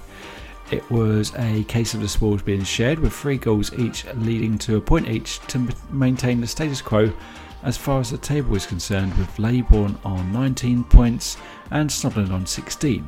[0.71, 4.77] It was a case of the spoils being shared with three goals each leading to
[4.77, 7.11] a point each to maintain the status quo
[7.63, 11.37] as far as the table is concerned with Leybourne on 19 points
[11.71, 13.03] and Snodland on 16.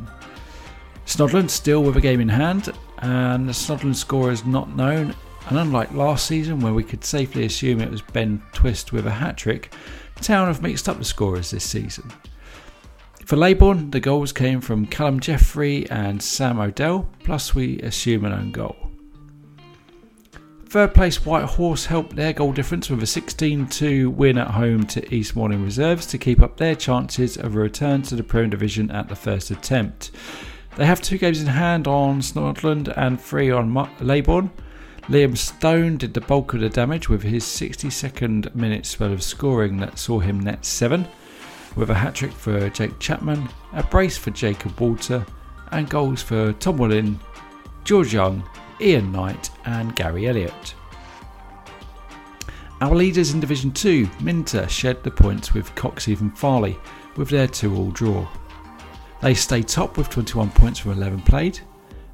[1.06, 5.16] Snodland still with a game in hand, and the Snodland score is not known.
[5.48, 9.12] And unlike last season, where we could safely assume it was Ben Twist with a
[9.12, 9.74] hat trick,
[10.22, 12.12] Town have mixed up the scorers this season.
[13.26, 18.34] For Leybourne, the goals came from Callum Jeffrey and Sam Odell, plus we assume an
[18.34, 18.76] own goal.
[20.68, 24.86] Third place White Horse helped their goal difference with a 16 2 win at home
[24.88, 28.50] to East Malling Reserves to keep up their chances of a return to the Premier
[28.50, 30.12] Division at the first attempt.
[30.76, 34.52] They have two games in hand on Snodland and three on Leybourne.
[35.04, 39.78] Liam Stone did the bulk of the damage with his 62nd minute spell of scoring
[39.78, 41.08] that saw him net 7,
[41.76, 45.26] with a hat trick for Jake Chapman, a brace for Jacob Walter,
[45.72, 47.20] and goals for Tom Willin,
[47.86, 48.44] George Young,
[48.82, 50.76] Ian Knight, and Gary Elliott.
[52.82, 56.78] Our leaders in Division 2, Minter, shared the points with Coxheath and Farley,
[57.16, 58.28] with their 2 all draw.
[59.26, 61.60] They stayed top with 21 points from 11 played,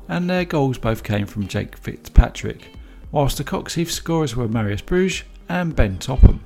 [0.08, 2.74] and their goals both came from Jake Fitzpatrick,
[3.12, 6.40] whilst the Coxheath scorers were Marius Bruges and Ben Topham.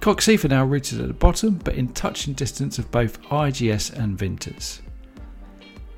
[0.00, 4.18] Coxheath are now rooted at the bottom, but in touching distance of both IGS and
[4.18, 4.80] Vinters.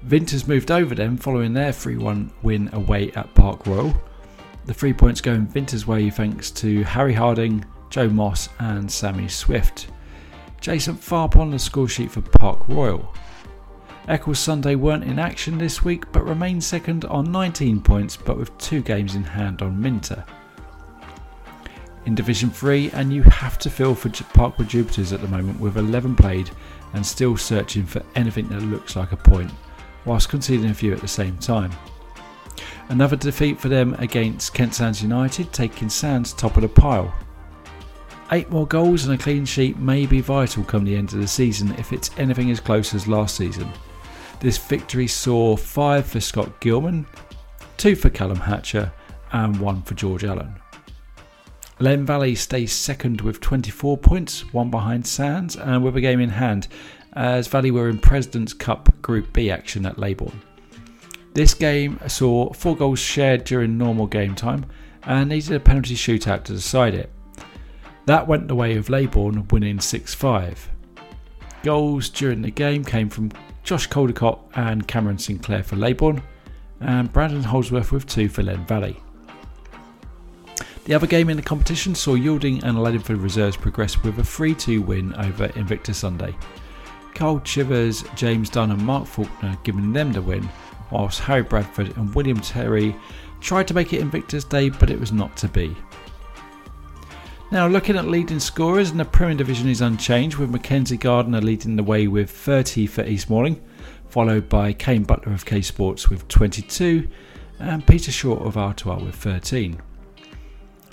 [0.02, 3.94] Vinters moved over them following their 3 1 win away at Park Royal.
[4.64, 9.86] The three points going Vinters' way thanks to Harry Harding, Joe Moss, and Sammy Swift.
[10.60, 13.14] Jason Farp on the score sheet for Park Royal.
[14.08, 18.56] Eccles Sunday weren't in action this week but remained second on 19 points but with
[18.56, 20.24] two games in hand on Minter.
[22.04, 25.76] In Division 3, and you have to feel for Parkwood Jupiters at the moment with
[25.76, 26.48] 11 played
[26.92, 29.50] and still searching for anything that looks like a point,
[30.04, 31.72] whilst conceding a few at the same time.
[32.90, 37.12] Another defeat for them against Kent Sands United, taking Sands top of the pile.
[38.30, 41.26] Eight more goals and a clean sheet may be vital come the end of the
[41.26, 43.68] season if it's anything as close as last season.
[44.40, 47.06] This victory saw five for Scott Gilman,
[47.76, 48.92] two for Callum Hatcher,
[49.32, 50.54] and one for George Allen.
[51.78, 56.30] Len Valley stays second with 24 points, one behind Sands, and with a game in
[56.30, 56.68] hand,
[57.14, 60.40] as Valley were in President's Cup Group B action at Leybourne.
[61.34, 64.66] This game saw four goals shared during normal game time
[65.04, 67.10] and needed a penalty shootout to decide it.
[68.06, 70.70] That went the way of Leybourne winning 6 5.
[71.62, 73.32] Goals during the game came from
[73.66, 76.22] Josh Caldecott and Cameron Sinclair for Leybourne,
[76.80, 78.96] and Brandon Holdsworth with two for Len Valley.
[80.84, 84.54] The other game in the competition saw Yalding and Laddingford Reserves progress with a 3
[84.54, 86.32] 2 win over Invicta Sunday.
[87.12, 90.48] Carl Chivers, James Dunn, and Mark Faulkner giving them the win,
[90.92, 92.94] whilst Harry Bradford and William Terry
[93.40, 95.76] tried to make it Invictus Day, but it was not to be.
[97.52, 101.76] Now, looking at leading scorers, and the Premier Division is unchanged, with Mackenzie Gardner leading
[101.76, 103.60] the way with 30 for East Malling,
[104.08, 107.06] followed by Kane Butler of K Sports with 22,
[107.60, 109.80] and Peter Short of Artois with 13.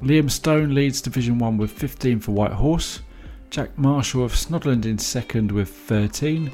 [0.01, 3.01] Liam Stone leads Division 1 with 15 for White Horse,
[3.49, 6.51] Jack Marshall of Snodland in second with 13,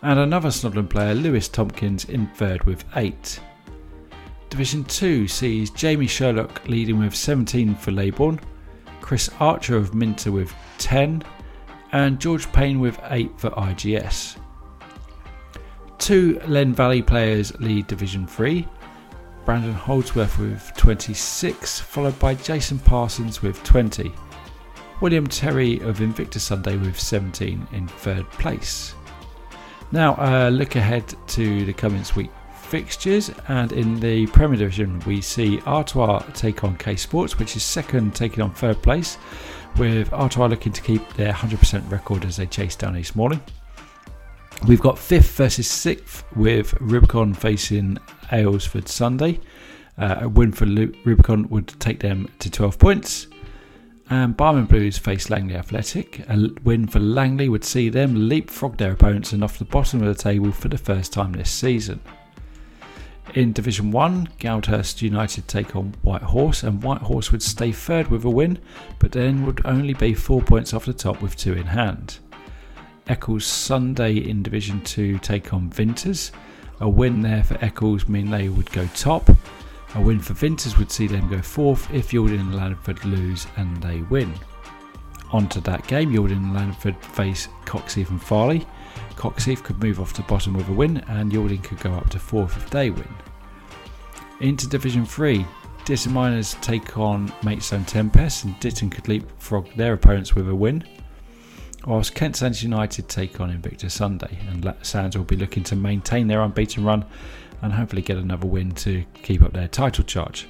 [0.00, 3.38] and another Snodland player, Lewis Tompkins, in third with 8.
[4.48, 8.40] Division 2 sees Jamie Sherlock leading with 17 for Leybourne,
[9.02, 11.22] Chris Archer of Minter with 10,
[11.92, 14.38] and George Payne with 8 for IGS.
[15.98, 18.66] Two Len Valley players lead Division 3.
[19.44, 24.10] Brandon Holdsworth with 26, followed by Jason Parsons with 20.
[25.00, 28.94] William Terry of Invicta Sunday with 17 in third place.
[29.90, 32.30] Now, uh, look ahead to the coming week
[32.72, 37.62] fixtures, and in the Premier Division, we see Artois take on K Sports, which is
[37.62, 39.18] second, taking on third place,
[39.76, 43.42] with Artois looking to keep their 100% record as they chase down East Malling.
[44.66, 47.98] We've got fifth versus sixth with Rubicon facing
[48.30, 49.38] Aylesford Sunday.
[49.98, 53.26] Uh, a win for Rubicon would take them to 12 points.
[54.08, 56.20] And Barming Blues face Langley Athletic.
[56.20, 60.08] A win for Langley would see them leapfrog their opponents and off the bottom of
[60.08, 62.00] the table for the first time this season.
[63.34, 68.08] In Division 1, Goudhurst United take on White Horse, and White Horse would stay third
[68.08, 68.58] with a win,
[68.98, 72.18] but then would only be four points off the top with two in hand.
[73.06, 76.30] Eccles Sunday in Division 2 take on Vinters.
[76.80, 79.30] A win there for Eccles mean they would go top.
[79.94, 83.82] A win for Vinters would see them go fourth if Yalding and Laddingford lose and
[83.82, 84.32] they win.
[85.30, 88.66] On to that game, Yalding and Laddingford face Coxheath and Farley.
[89.16, 92.18] Coxheath could move off to bottom with a win, and Yalding could go up to
[92.18, 93.08] fourth if they win.
[94.40, 95.46] Into Division 3,
[95.84, 100.84] Ditton Miners take on Maidstone Tempest, and Ditton could leapfrog their opponents with a win.
[101.86, 106.28] Whilst Kent Sands United take on Invicta Sunday, and Sands will be looking to maintain
[106.28, 107.04] their unbeaten run
[107.62, 110.46] and hopefully get another win to keep up their title charge.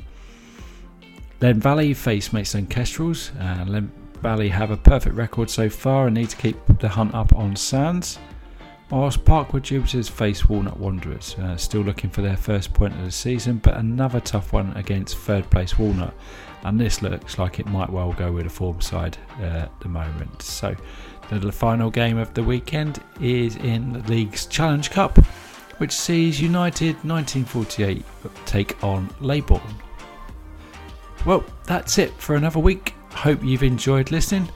[1.40, 6.14] Len Valley face Maidstone Kestrels, and Len Valley have a perfect record so far and
[6.14, 8.18] need to keep the hunt up on Sands
[8.92, 13.10] whilst Parkwood Jupiters face Walnut Wanderers, uh, still looking for their first point of the
[13.10, 16.14] season, but another tough one against third place Walnut.
[16.64, 19.88] And this looks like it might well go with a form side uh, at the
[19.88, 20.42] moment.
[20.42, 20.76] So,
[21.30, 25.16] the final game of the weekend is in the league's Challenge Cup,
[25.78, 28.04] which sees United 1948
[28.44, 29.62] take on Leybourne.
[31.24, 32.94] Well, that's it for another week.
[33.10, 34.48] Hope you've enjoyed listening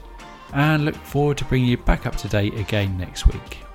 [0.53, 3.66] and look forward to bringing you back up to date again next week.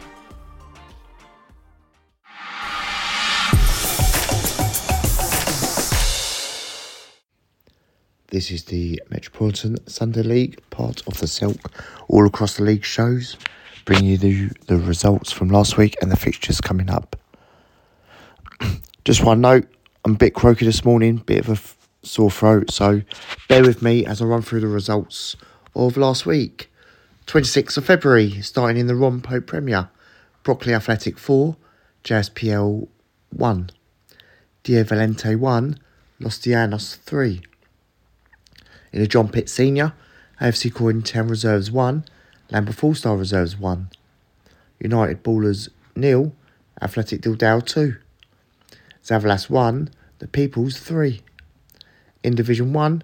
[8.33, 11.71] This is the Metropolitan Sunday League, part of the Silk
[12.09, 13.37] All Across the League shows,
[13.85, 14.17] bringing you
[14.69, 17.15] the, results from last week and the fixtures coming up.
[19.05, 19.69] Just one note,
[20.07, 23.03] I'm a bit croaky this morning, bit of a sore throat, so
[23.51, 25.37] bear with me as I run through the results
[25.77, 26.73] of last week.
[27.27, 29.91] 26th of February, starting in the Ron Pope Premier,
[30.43, 31.55] Brockley Athletic 4,
[32.03, 32.89] JSPL
[33.29, 33.71] 1,
[34.63, 35.79] Dia Valente 1,
[36.19, 37.43] Los Dianos 3.
[38.93, 39.95] In the John Pitt Senior,
[40.41, 42.05] AFC Town Reserves 1,
[42.51, 43.89] Lambeth All Star Reserves 1,
[44.81, 46.35] United Ballers nil,
[46.81, 47.97] Athletic Dildale 2,
[49.03, 49.89] Zavalas 1,
[50.19, 51.23] The Peoples 3.
[52.23, 53.03] In Division 1,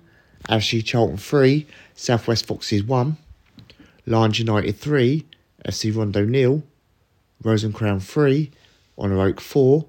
[0.51, 3.17] AFC Charlton 3, Southwest Foxes 1,
[4.05, 5.25] Lions United 3,
[5.65, 6.63] FC Rondo nil,
[7.73, 8.51] Crown 3,
[8.99, 9.87] Honour Oak 4,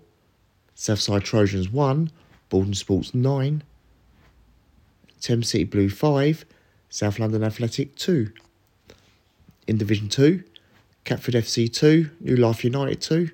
[0.75, 2.11] Southside Trojans 1,
[2.49, 3.63] Borden Sports 9,
[5.19, 6.45] Thames City Blue 5,
[6.89, 8.31] South London Athletic 2.
[9.67, 10.43] In Division 2,
[11.03, 13.29] Catford FC 2, New Life United 2,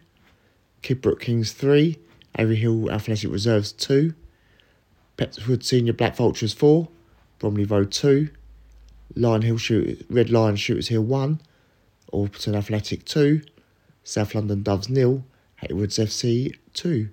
[0.82, 1.98] Kidbrooke Kings 3,
[2.38, 4.14] Avery Hill Athletic Reserves 2,
[5.18, 6.88] Petts Wood Senior Black Vultures 4,
[7.40, 8.30] Bromley Road 2,
[9.16, 11.40] Lion Hill Shoot, Red Lion Shooters Hill 1,
[12.12, 13.42] Alperton Athletic 2,
[14.04, 15.24] South London Doves nil,
[15.62, 17.10] Haywoods FC 2.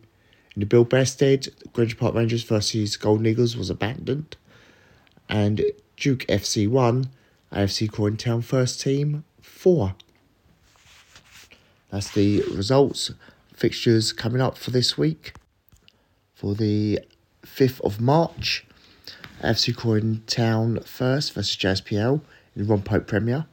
[0.54, 4.36] In the Bill Bearstead, Greenwich Park Rangers versus Golden Eagles was abandoned
[5.28, 5.62] and
[5.96, 7.08] Duke FC 1,
[7.52, 9.94] AFC Croydon first team 4.
[11.90, 13.12] That's the results,
[13.52, 15.34] fixtures coming up for this week.
[16.34, 17.00] For the
[17.44, 18.64] 5th of March,
[19.42, 20.22] AFC Croydon
[20.84, 22.20] first versus JSPL
[22.56, 23.46] in the Ron Pope Premier.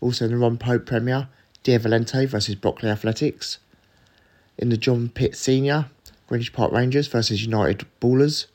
[0.00, 1.28] Also in the Ron Pope Premier,
[1.62, 3.58] Dia Valente versus Brockley Athletics.
[4.58, 5.86] In the John Pitt Senior,
[6.26, 8.46] Greenwich Park Rangers versus United Ballers.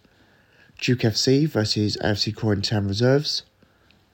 [0.80, 3.44] Duke FC versus AFC Croydon Town Reserves,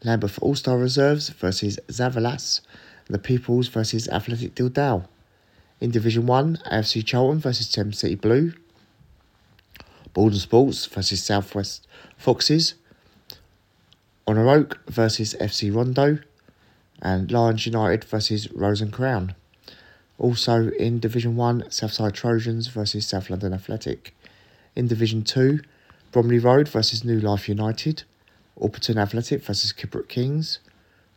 [0.04, 2.62] Lambeth All Star Reserves versus Zavalas,
[3.08, 5.06] the Peoples versus Athletic Dildal.
[5.82, 8.54] In Division 1, AFC Charlton versus Thames City Blue,
[10.14, 11.86] Borden Sports versus Southwest
[12.18, 12.76] Foxes,
[14.26, 16.20] Honour Oak versus FC Rondo,
[17.02, 19.36] and Lions United versus Rose and Crown.
[20.18, 24.16] Also in Division 1, Southside Trojans versus South London Athletic.
[24.76, 25.60] In Division 2,
[26.14, 28.04] Bromley Road versus New Life United,
[28.56, 30.60] Orpington Athletic versus Kidbrooke Kings,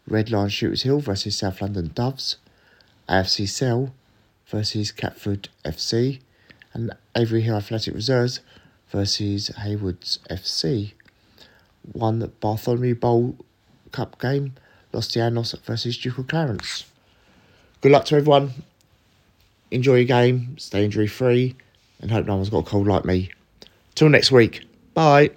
[0.08, 2.38] Red Lion Shooters Hill versus South London Doves,
[3.06, 3.92] AFC Cell
[4.46, 6.20] versus Catford FC,
[6.72, 8.40] and Avery Hill Athletic Reserves
[8.88, 10.92] versus Haywoods FC.
[11.92, 13.36] One Bartholomew Bowl
[13.92, 14.54] Cup game,
[14.94, 16.86] Los Dianos versus Duke of Clarence.
[17.82, 18.64] Good luck to everyone.
[19.70, 21.54] Enjoy your game, stay injury free,
[22.00, 23.28] and hope no one's got a cold like me.
[23.94, 24.62] Till next week.
[24.96, 25.32] Bye.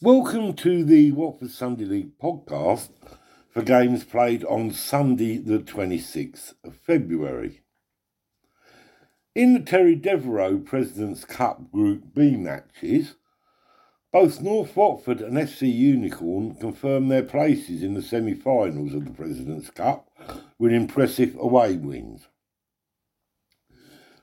[0.00, 2.90] Welcome to the Watford Sunday League podcast
[3.52, 7.62] for games played on Sunday, the 26th of February.
[9.34, 13.16] In the Terry Devereux President's Cup Group B matches,
[14.12, 19.10] both North Watford and FC Unicorn confirmed their places in the semi finals of the
[19.10, 20.08] President's Cup
[20.60, 22.28] with impressive away wins.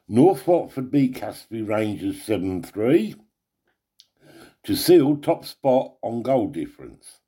[0.09, 3.15] North Watford beat Casby Rangers 7 3
[4.63, 7.19] to seal top spot on goal difference.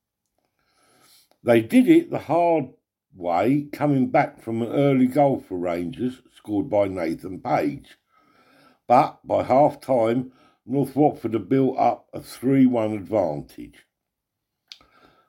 [1.44, 2.70] They did it the hard
[3.14, 7.98] way, coming back from an early goal for Rangers, scored by Nathan Page.
[8.88, 10.32] But by half time,
[10.66, 13.86] North Watford had built up a 3 1 advantage.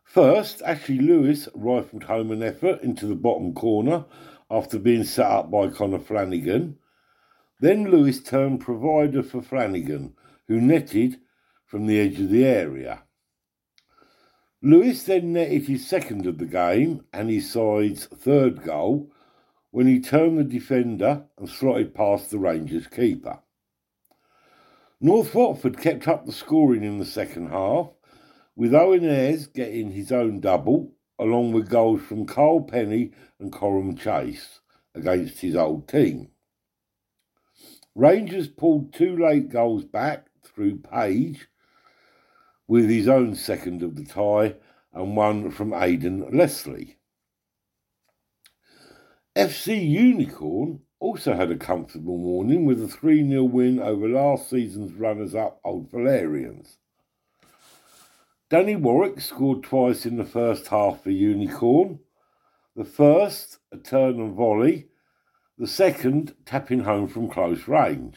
[0.04, 4.04] First, Ashley Lewis rifled home an effort into the bottom corner
[4.48, 6.78] after being set up by Connor Flanagan
[7.60, 10.14] then Lewis turned provider for Flanagan,
[10.48, 11.20] who netted
[11.66, 13.02] from the edge of the area.
[14.62, 19.10] Lewis then netted his second of the game and his side's third goal
[19.70, 23.38] when he turned the defender and slotted past the Rangers keeper.
[25.00, 27.88] North Watford kept up the scoring in the second half,
[28.54, 33.96] with Owen Ayres getting his own double, along with goals from Carl Penny and Coram
[33.96, 34.60] Chase
[34.94, 36.28] against his old team.
[37.94, 41.48] Rangers pulled two late goals back through Page
[42.68, 44.54] with his own second of the tie
[44.92, 46.98] and one from Aidan Leslie.
[49.36, 54.92] FC Unicorn also had a comfortable morning with a 3 0 win over last season's
[54.92, 56.76] runners up Old Valerians.
[58.50, 62.00] Danny Warwick scored twice in the first half for Unicorn.
[62.76, 64.89] The first, a turn and volley,
[65.60, 68.16] the second, tapping home from close range,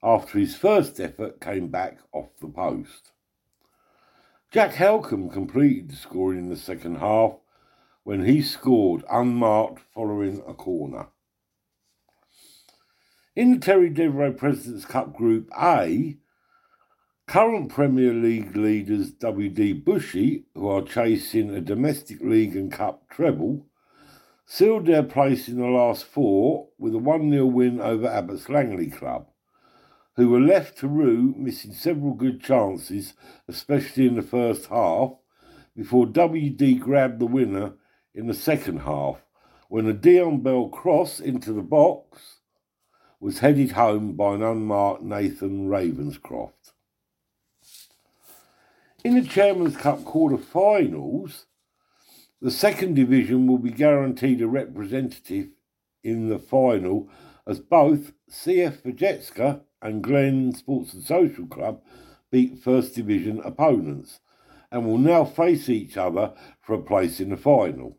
[0.00, 3.10] after his first effort came back off the post.
[4.52, 7.32] Jack Halcombe completed the scoring in the second half
[8.04, 11.08] when he scored unmarked following a corner.
[13.34, 16.16] In the Terry Devereux President's Cup Group A,
[17.26, 23.66] current Premier League leaders WD Bushey, who are chasing a domestic league and cup treble,
[24.46, 28.88] sealed their place in the last four with a 1 0 win over Abbots Langley
[28.88, 29.26] Club,
[30.14, 33.14] who were left to rue, missing several good chances,
[33.48, 35.10] especially in the first half,
[35.76, 37.74] before WD grabbed the winner
[38.14, 39.20] in the second half
[39.68, 42.36] when a Dion Bell cross into the box
[43.18, 46.72] was headed home by an unmarked Nathan Ravenscroft.
[49.04, 51.46] In the Chairman's Cup quarter-finals,
[52.40, 55.48] the second division will be guaranteed a representative
[56.04, 57.08] in the final
[57.46, 61.80] as both CF Vjetska and Glen Sports and Social Club
[62.30, 64.20] beat first division opponents
[64.70, 67.96] and will now face each other for a place in the final.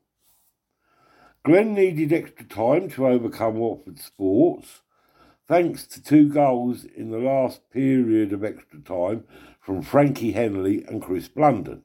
[1.43, 4.81] Glen needed extra time to overcome Watford Sports,
[5.47, 9.23] thanks to two goals in the last period of extra time
[9.61, 11.83] from Frankie Henley and Chris Blunden.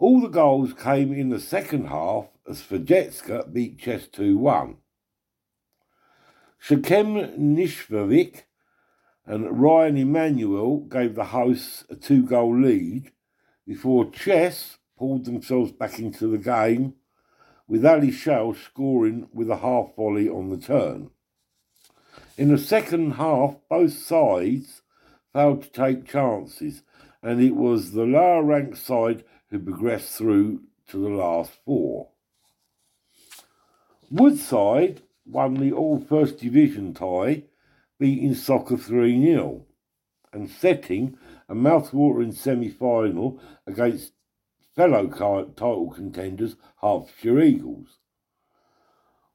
[0.00, 4.78] All the goals came in the second half as Vjetska beat Chess 2 1.
[6.66, 8.44] Shakem Nishvovic
[9.26, 13.12] and Ryan Emanuel gave the hosts a two goal lead
[13.66, 16.94] before Chess pulled themselves back into the game
[17.68, 21.10] with Ali Shell scoring with a half volley on the turn.
[22.38, 24.80] In the second half, both sides
[25.34, 26.84] failed to take chances,
[27.22, 32.08] and it was the lower ranked side who progressed through to the last four.
[34.10, 37.44] Woodside won the All First Division tie,
[37.98, 39.66] beating Soccer 3 0,
[40.32, 41.16] and setting
[41.48, 44.12] a mouthwatering semi final against
[44.74, 47.98] fellow title contenders Hertfordshire Eagles.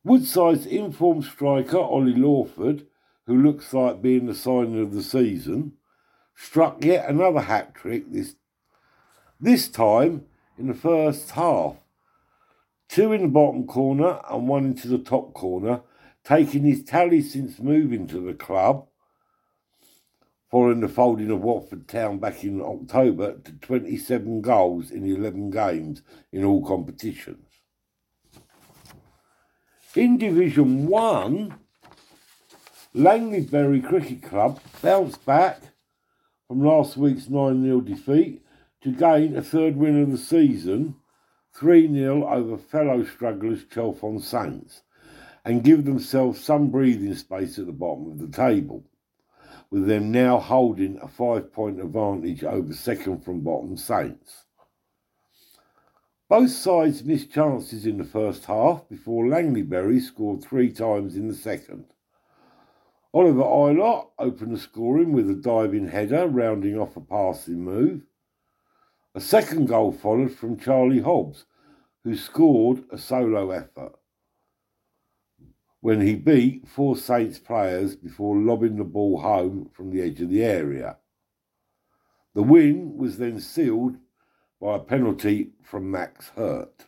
[0.03, 2.85] Woodside's informed striker Ollie Lawford,
[3.25, 5.73] who looks like being the signing of the season,
[6.35, 8.35] struck yet another hat trick this
[9.39, 10.25] this time
[10.57, 11.75] in the first half.
[12.87, 15.81] Two in the bottom corner and one into the top corner,
[16.23, 18.87] taking his tally since moving to the club
[20.55, 26.01] following the folding of Watford Town back in October to 27 goals in 11 games
[26.31, 27.45] in all competitions.
[29.95, 31.55] In Division 1,
[32.95, 35.59] Langleybury Cricket Club bounced back
[36.47, 38.41] from last week's 9 0 defeat
[38.85, 40.93] to gain a third win of the season
[41.53, 44.83] 3 0 over fellow strugglers Chalfont Saints
[45.43, 48.83] and give themselves some breathing space at the bottom of the table
[49.71, 54.45] with them now holding a five point advantage over second from bottom Saints.
[56.29, 61.33] Both sides missed chances in the first half before Langleybury scored three times in the
[61.33, 61.85] second.
[63.15, 68.03] Oliver Eilert opened the scoring with a diving header, rounding off a passing move.
[69.15, 71.45] A second goal followed from Charlie Hobbs,
[72.03, 73.93] who scored a solo effort
[75.79, 80.29] when he beat four Saints players before lobbing the ball home from the edge of
[80.29, 80.97] the area.
[82.33, 83.95] The win was then sealed
[84.59, 86.87] by a penalty from Max Hurt.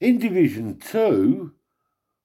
[0.00, 1.54] In Division 2,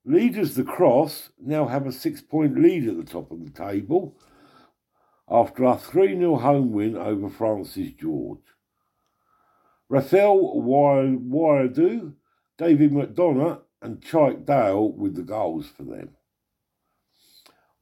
[0.04, 4.18] leaders the Cross now have a six point lead at the top of the table
[5.30, 8.40] after a 3 0 home win over Francis George.
[9.90, 12.14] Raphael Waiadu,
[12.58, 16.10] David McDonough, and Chike Dale with the goals for them.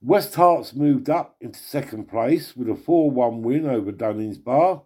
[0.02, 4.84] West Herts moved up into second place with a 4 1 win over Dunnings Bar.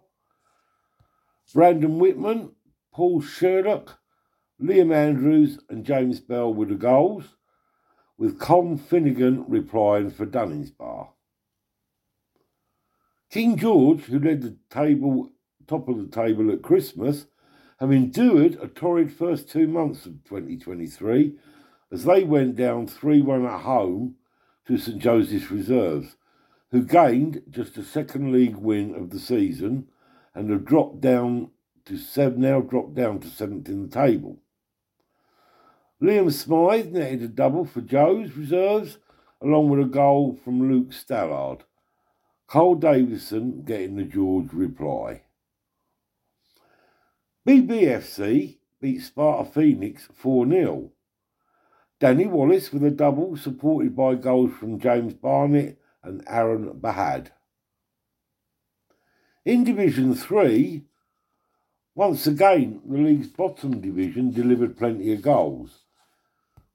[1.52, 2.52] Brandon Whitman,
[2.92, 3.98] Paul Sherlock,
[4.62, 7.36] Liam Andrews, and James Bell with the goals,
[8.16, 11.10] with Con Finnegan replying for Dunnings Bar.
[13.30, 15.32] King George, who led the table
[15.66, 17.26] top of the table at Christmas,
[17.78, 21.36] have endured a torrid first two months of 2023
[21.92, 24.16] as they went down 3 1 at home
[24.66, 26.16] to St Joseph's Reserves,
[26.70, 29.88] who gained just a second league win of the season
[30.34, 31.50] and have dropped down
[31.84, 34.38] to seven, now dropped down to seventh in the table.
[36.02, 38.98] Liam Smythe netted a double for Joe's reserves,
[39.42, 41.62] along with a goal from Luke Stallard.
[42.48, 45.24] Cole Davison getting the George reply.
[47.46, 50.90] BBFC beat Sparta Phoenix 4 0.
[52.00, 57.32] Danny Wallace with a double, supported by goals from James Barnett and Aaron Bahad.
[59.44, 60.84] In Division 3,
[61.94, 65.84] once again, the league's bottom division delivered plenty of goals.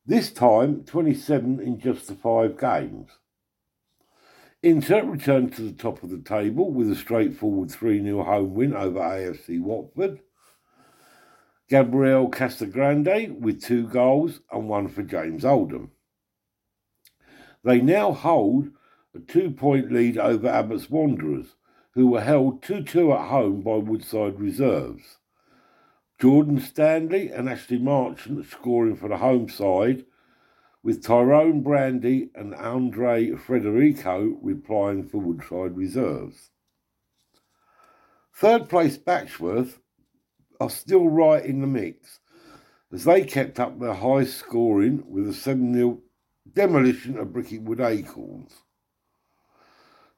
[0.05, 3.09] This time, 27 in just the five games.
[4.63, 8.73] Inter returned to the top of the table with a straightforward 3 0 home win
[8.73, 10.21] over AFC Watford.
[11.69, 15.91] Gabriel Casagrande with two goals and one for James Oldham.
[17.65, 18.69] They now hold
[19.13, 21.55] a two point lead over Abbots Wanderers,
[21.91, 25.17] who were held 2 2 at home by Woodside Reserves.
[26.21, 30.05] Jordan Stanley and Ashley Marchant scoring for the home side,
[30.83, 36.51] with Tyrone Brandy and Andre Frederico replying for Woodside Reserves.
[38.35, 39.79] Third place Batchworth
[40.59, 42.19] are still right in the mix
[42.91, 45.99] as they kept up their high scoring with a 7 0
[46.51, 48.51] demolition of Bricketwood Acorns.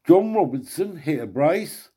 [0.07, 1.89] John Robinson hit a brace,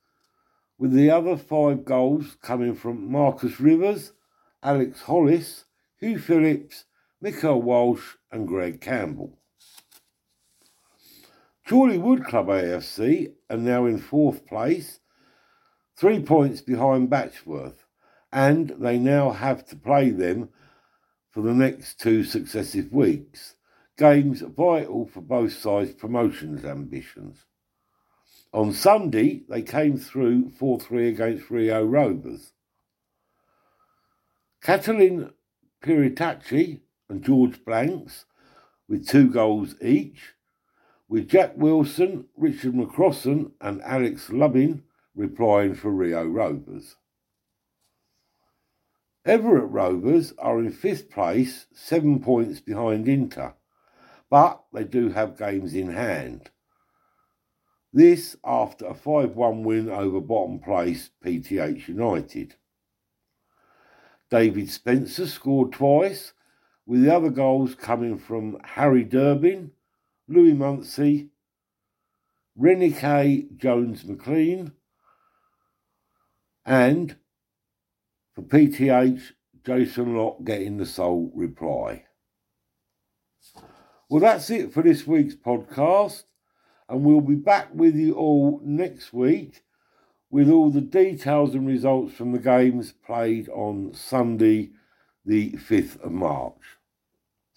[0.78, 4.12] with the other five goals coming from Marcus Rivers,
[4.62, 5.64] Alex Hollis,
[5.98, 6.84] Hugh Phillips,
[7.20, 9.38] Michael Walsh, and Greg Campbell.
[11.68, 15.00] Chorley Wood Club AFC are now in fourth place,
[15.96, 17.84] three points behind Batchworth
[18.32, 20.50] and they now have to play them
[21.30, 23.54] for the next two successive weeks.
[23.96, 27.44] Games vital for both sides' promotions ambitions.
[28.52, 32.52] On Sunday, they came through 4 3 against Rio Rovers.
[34.62, 35.32] Catalin
[35.82, 38.24] Piritacci and George Blanks,
[38.88, 40.34] with two goals each,
[41.08, 44.82] with Jack Wilson, Richard McCrossan, and Alex Lubbin
[45.14, 46.96] replying for Rio Rovers.
[49.24, 53.54] Everett Rovers are in fifth place, seven points behind Inter,
[54.30, 56.50] but they do have games in hand.
[57.92, 62.54] This after a 5 1 win over bottom place PTH United.
[64.30, 66.32] David Spencer scored twice,
[66.88, 69.72] with the other goals coming from Harry Durbin,
[70.26, 71.28] Louis Muncie,
[72.58, 74.72] Renike Jones McLean,
[76.64, 77.16] and
[78.34, 79.20] for PTH,
[79.66, 82.04] Jason Locke getting the sole reply.
[84.08, 86.22] Well, that's it for this week's podcast,
[86.88, 89.62] and we'll be back with you all next week
[90.30, 94.70] with all the details and results from the games played on Sunday,
[95.26, 96.77] the 5th of March.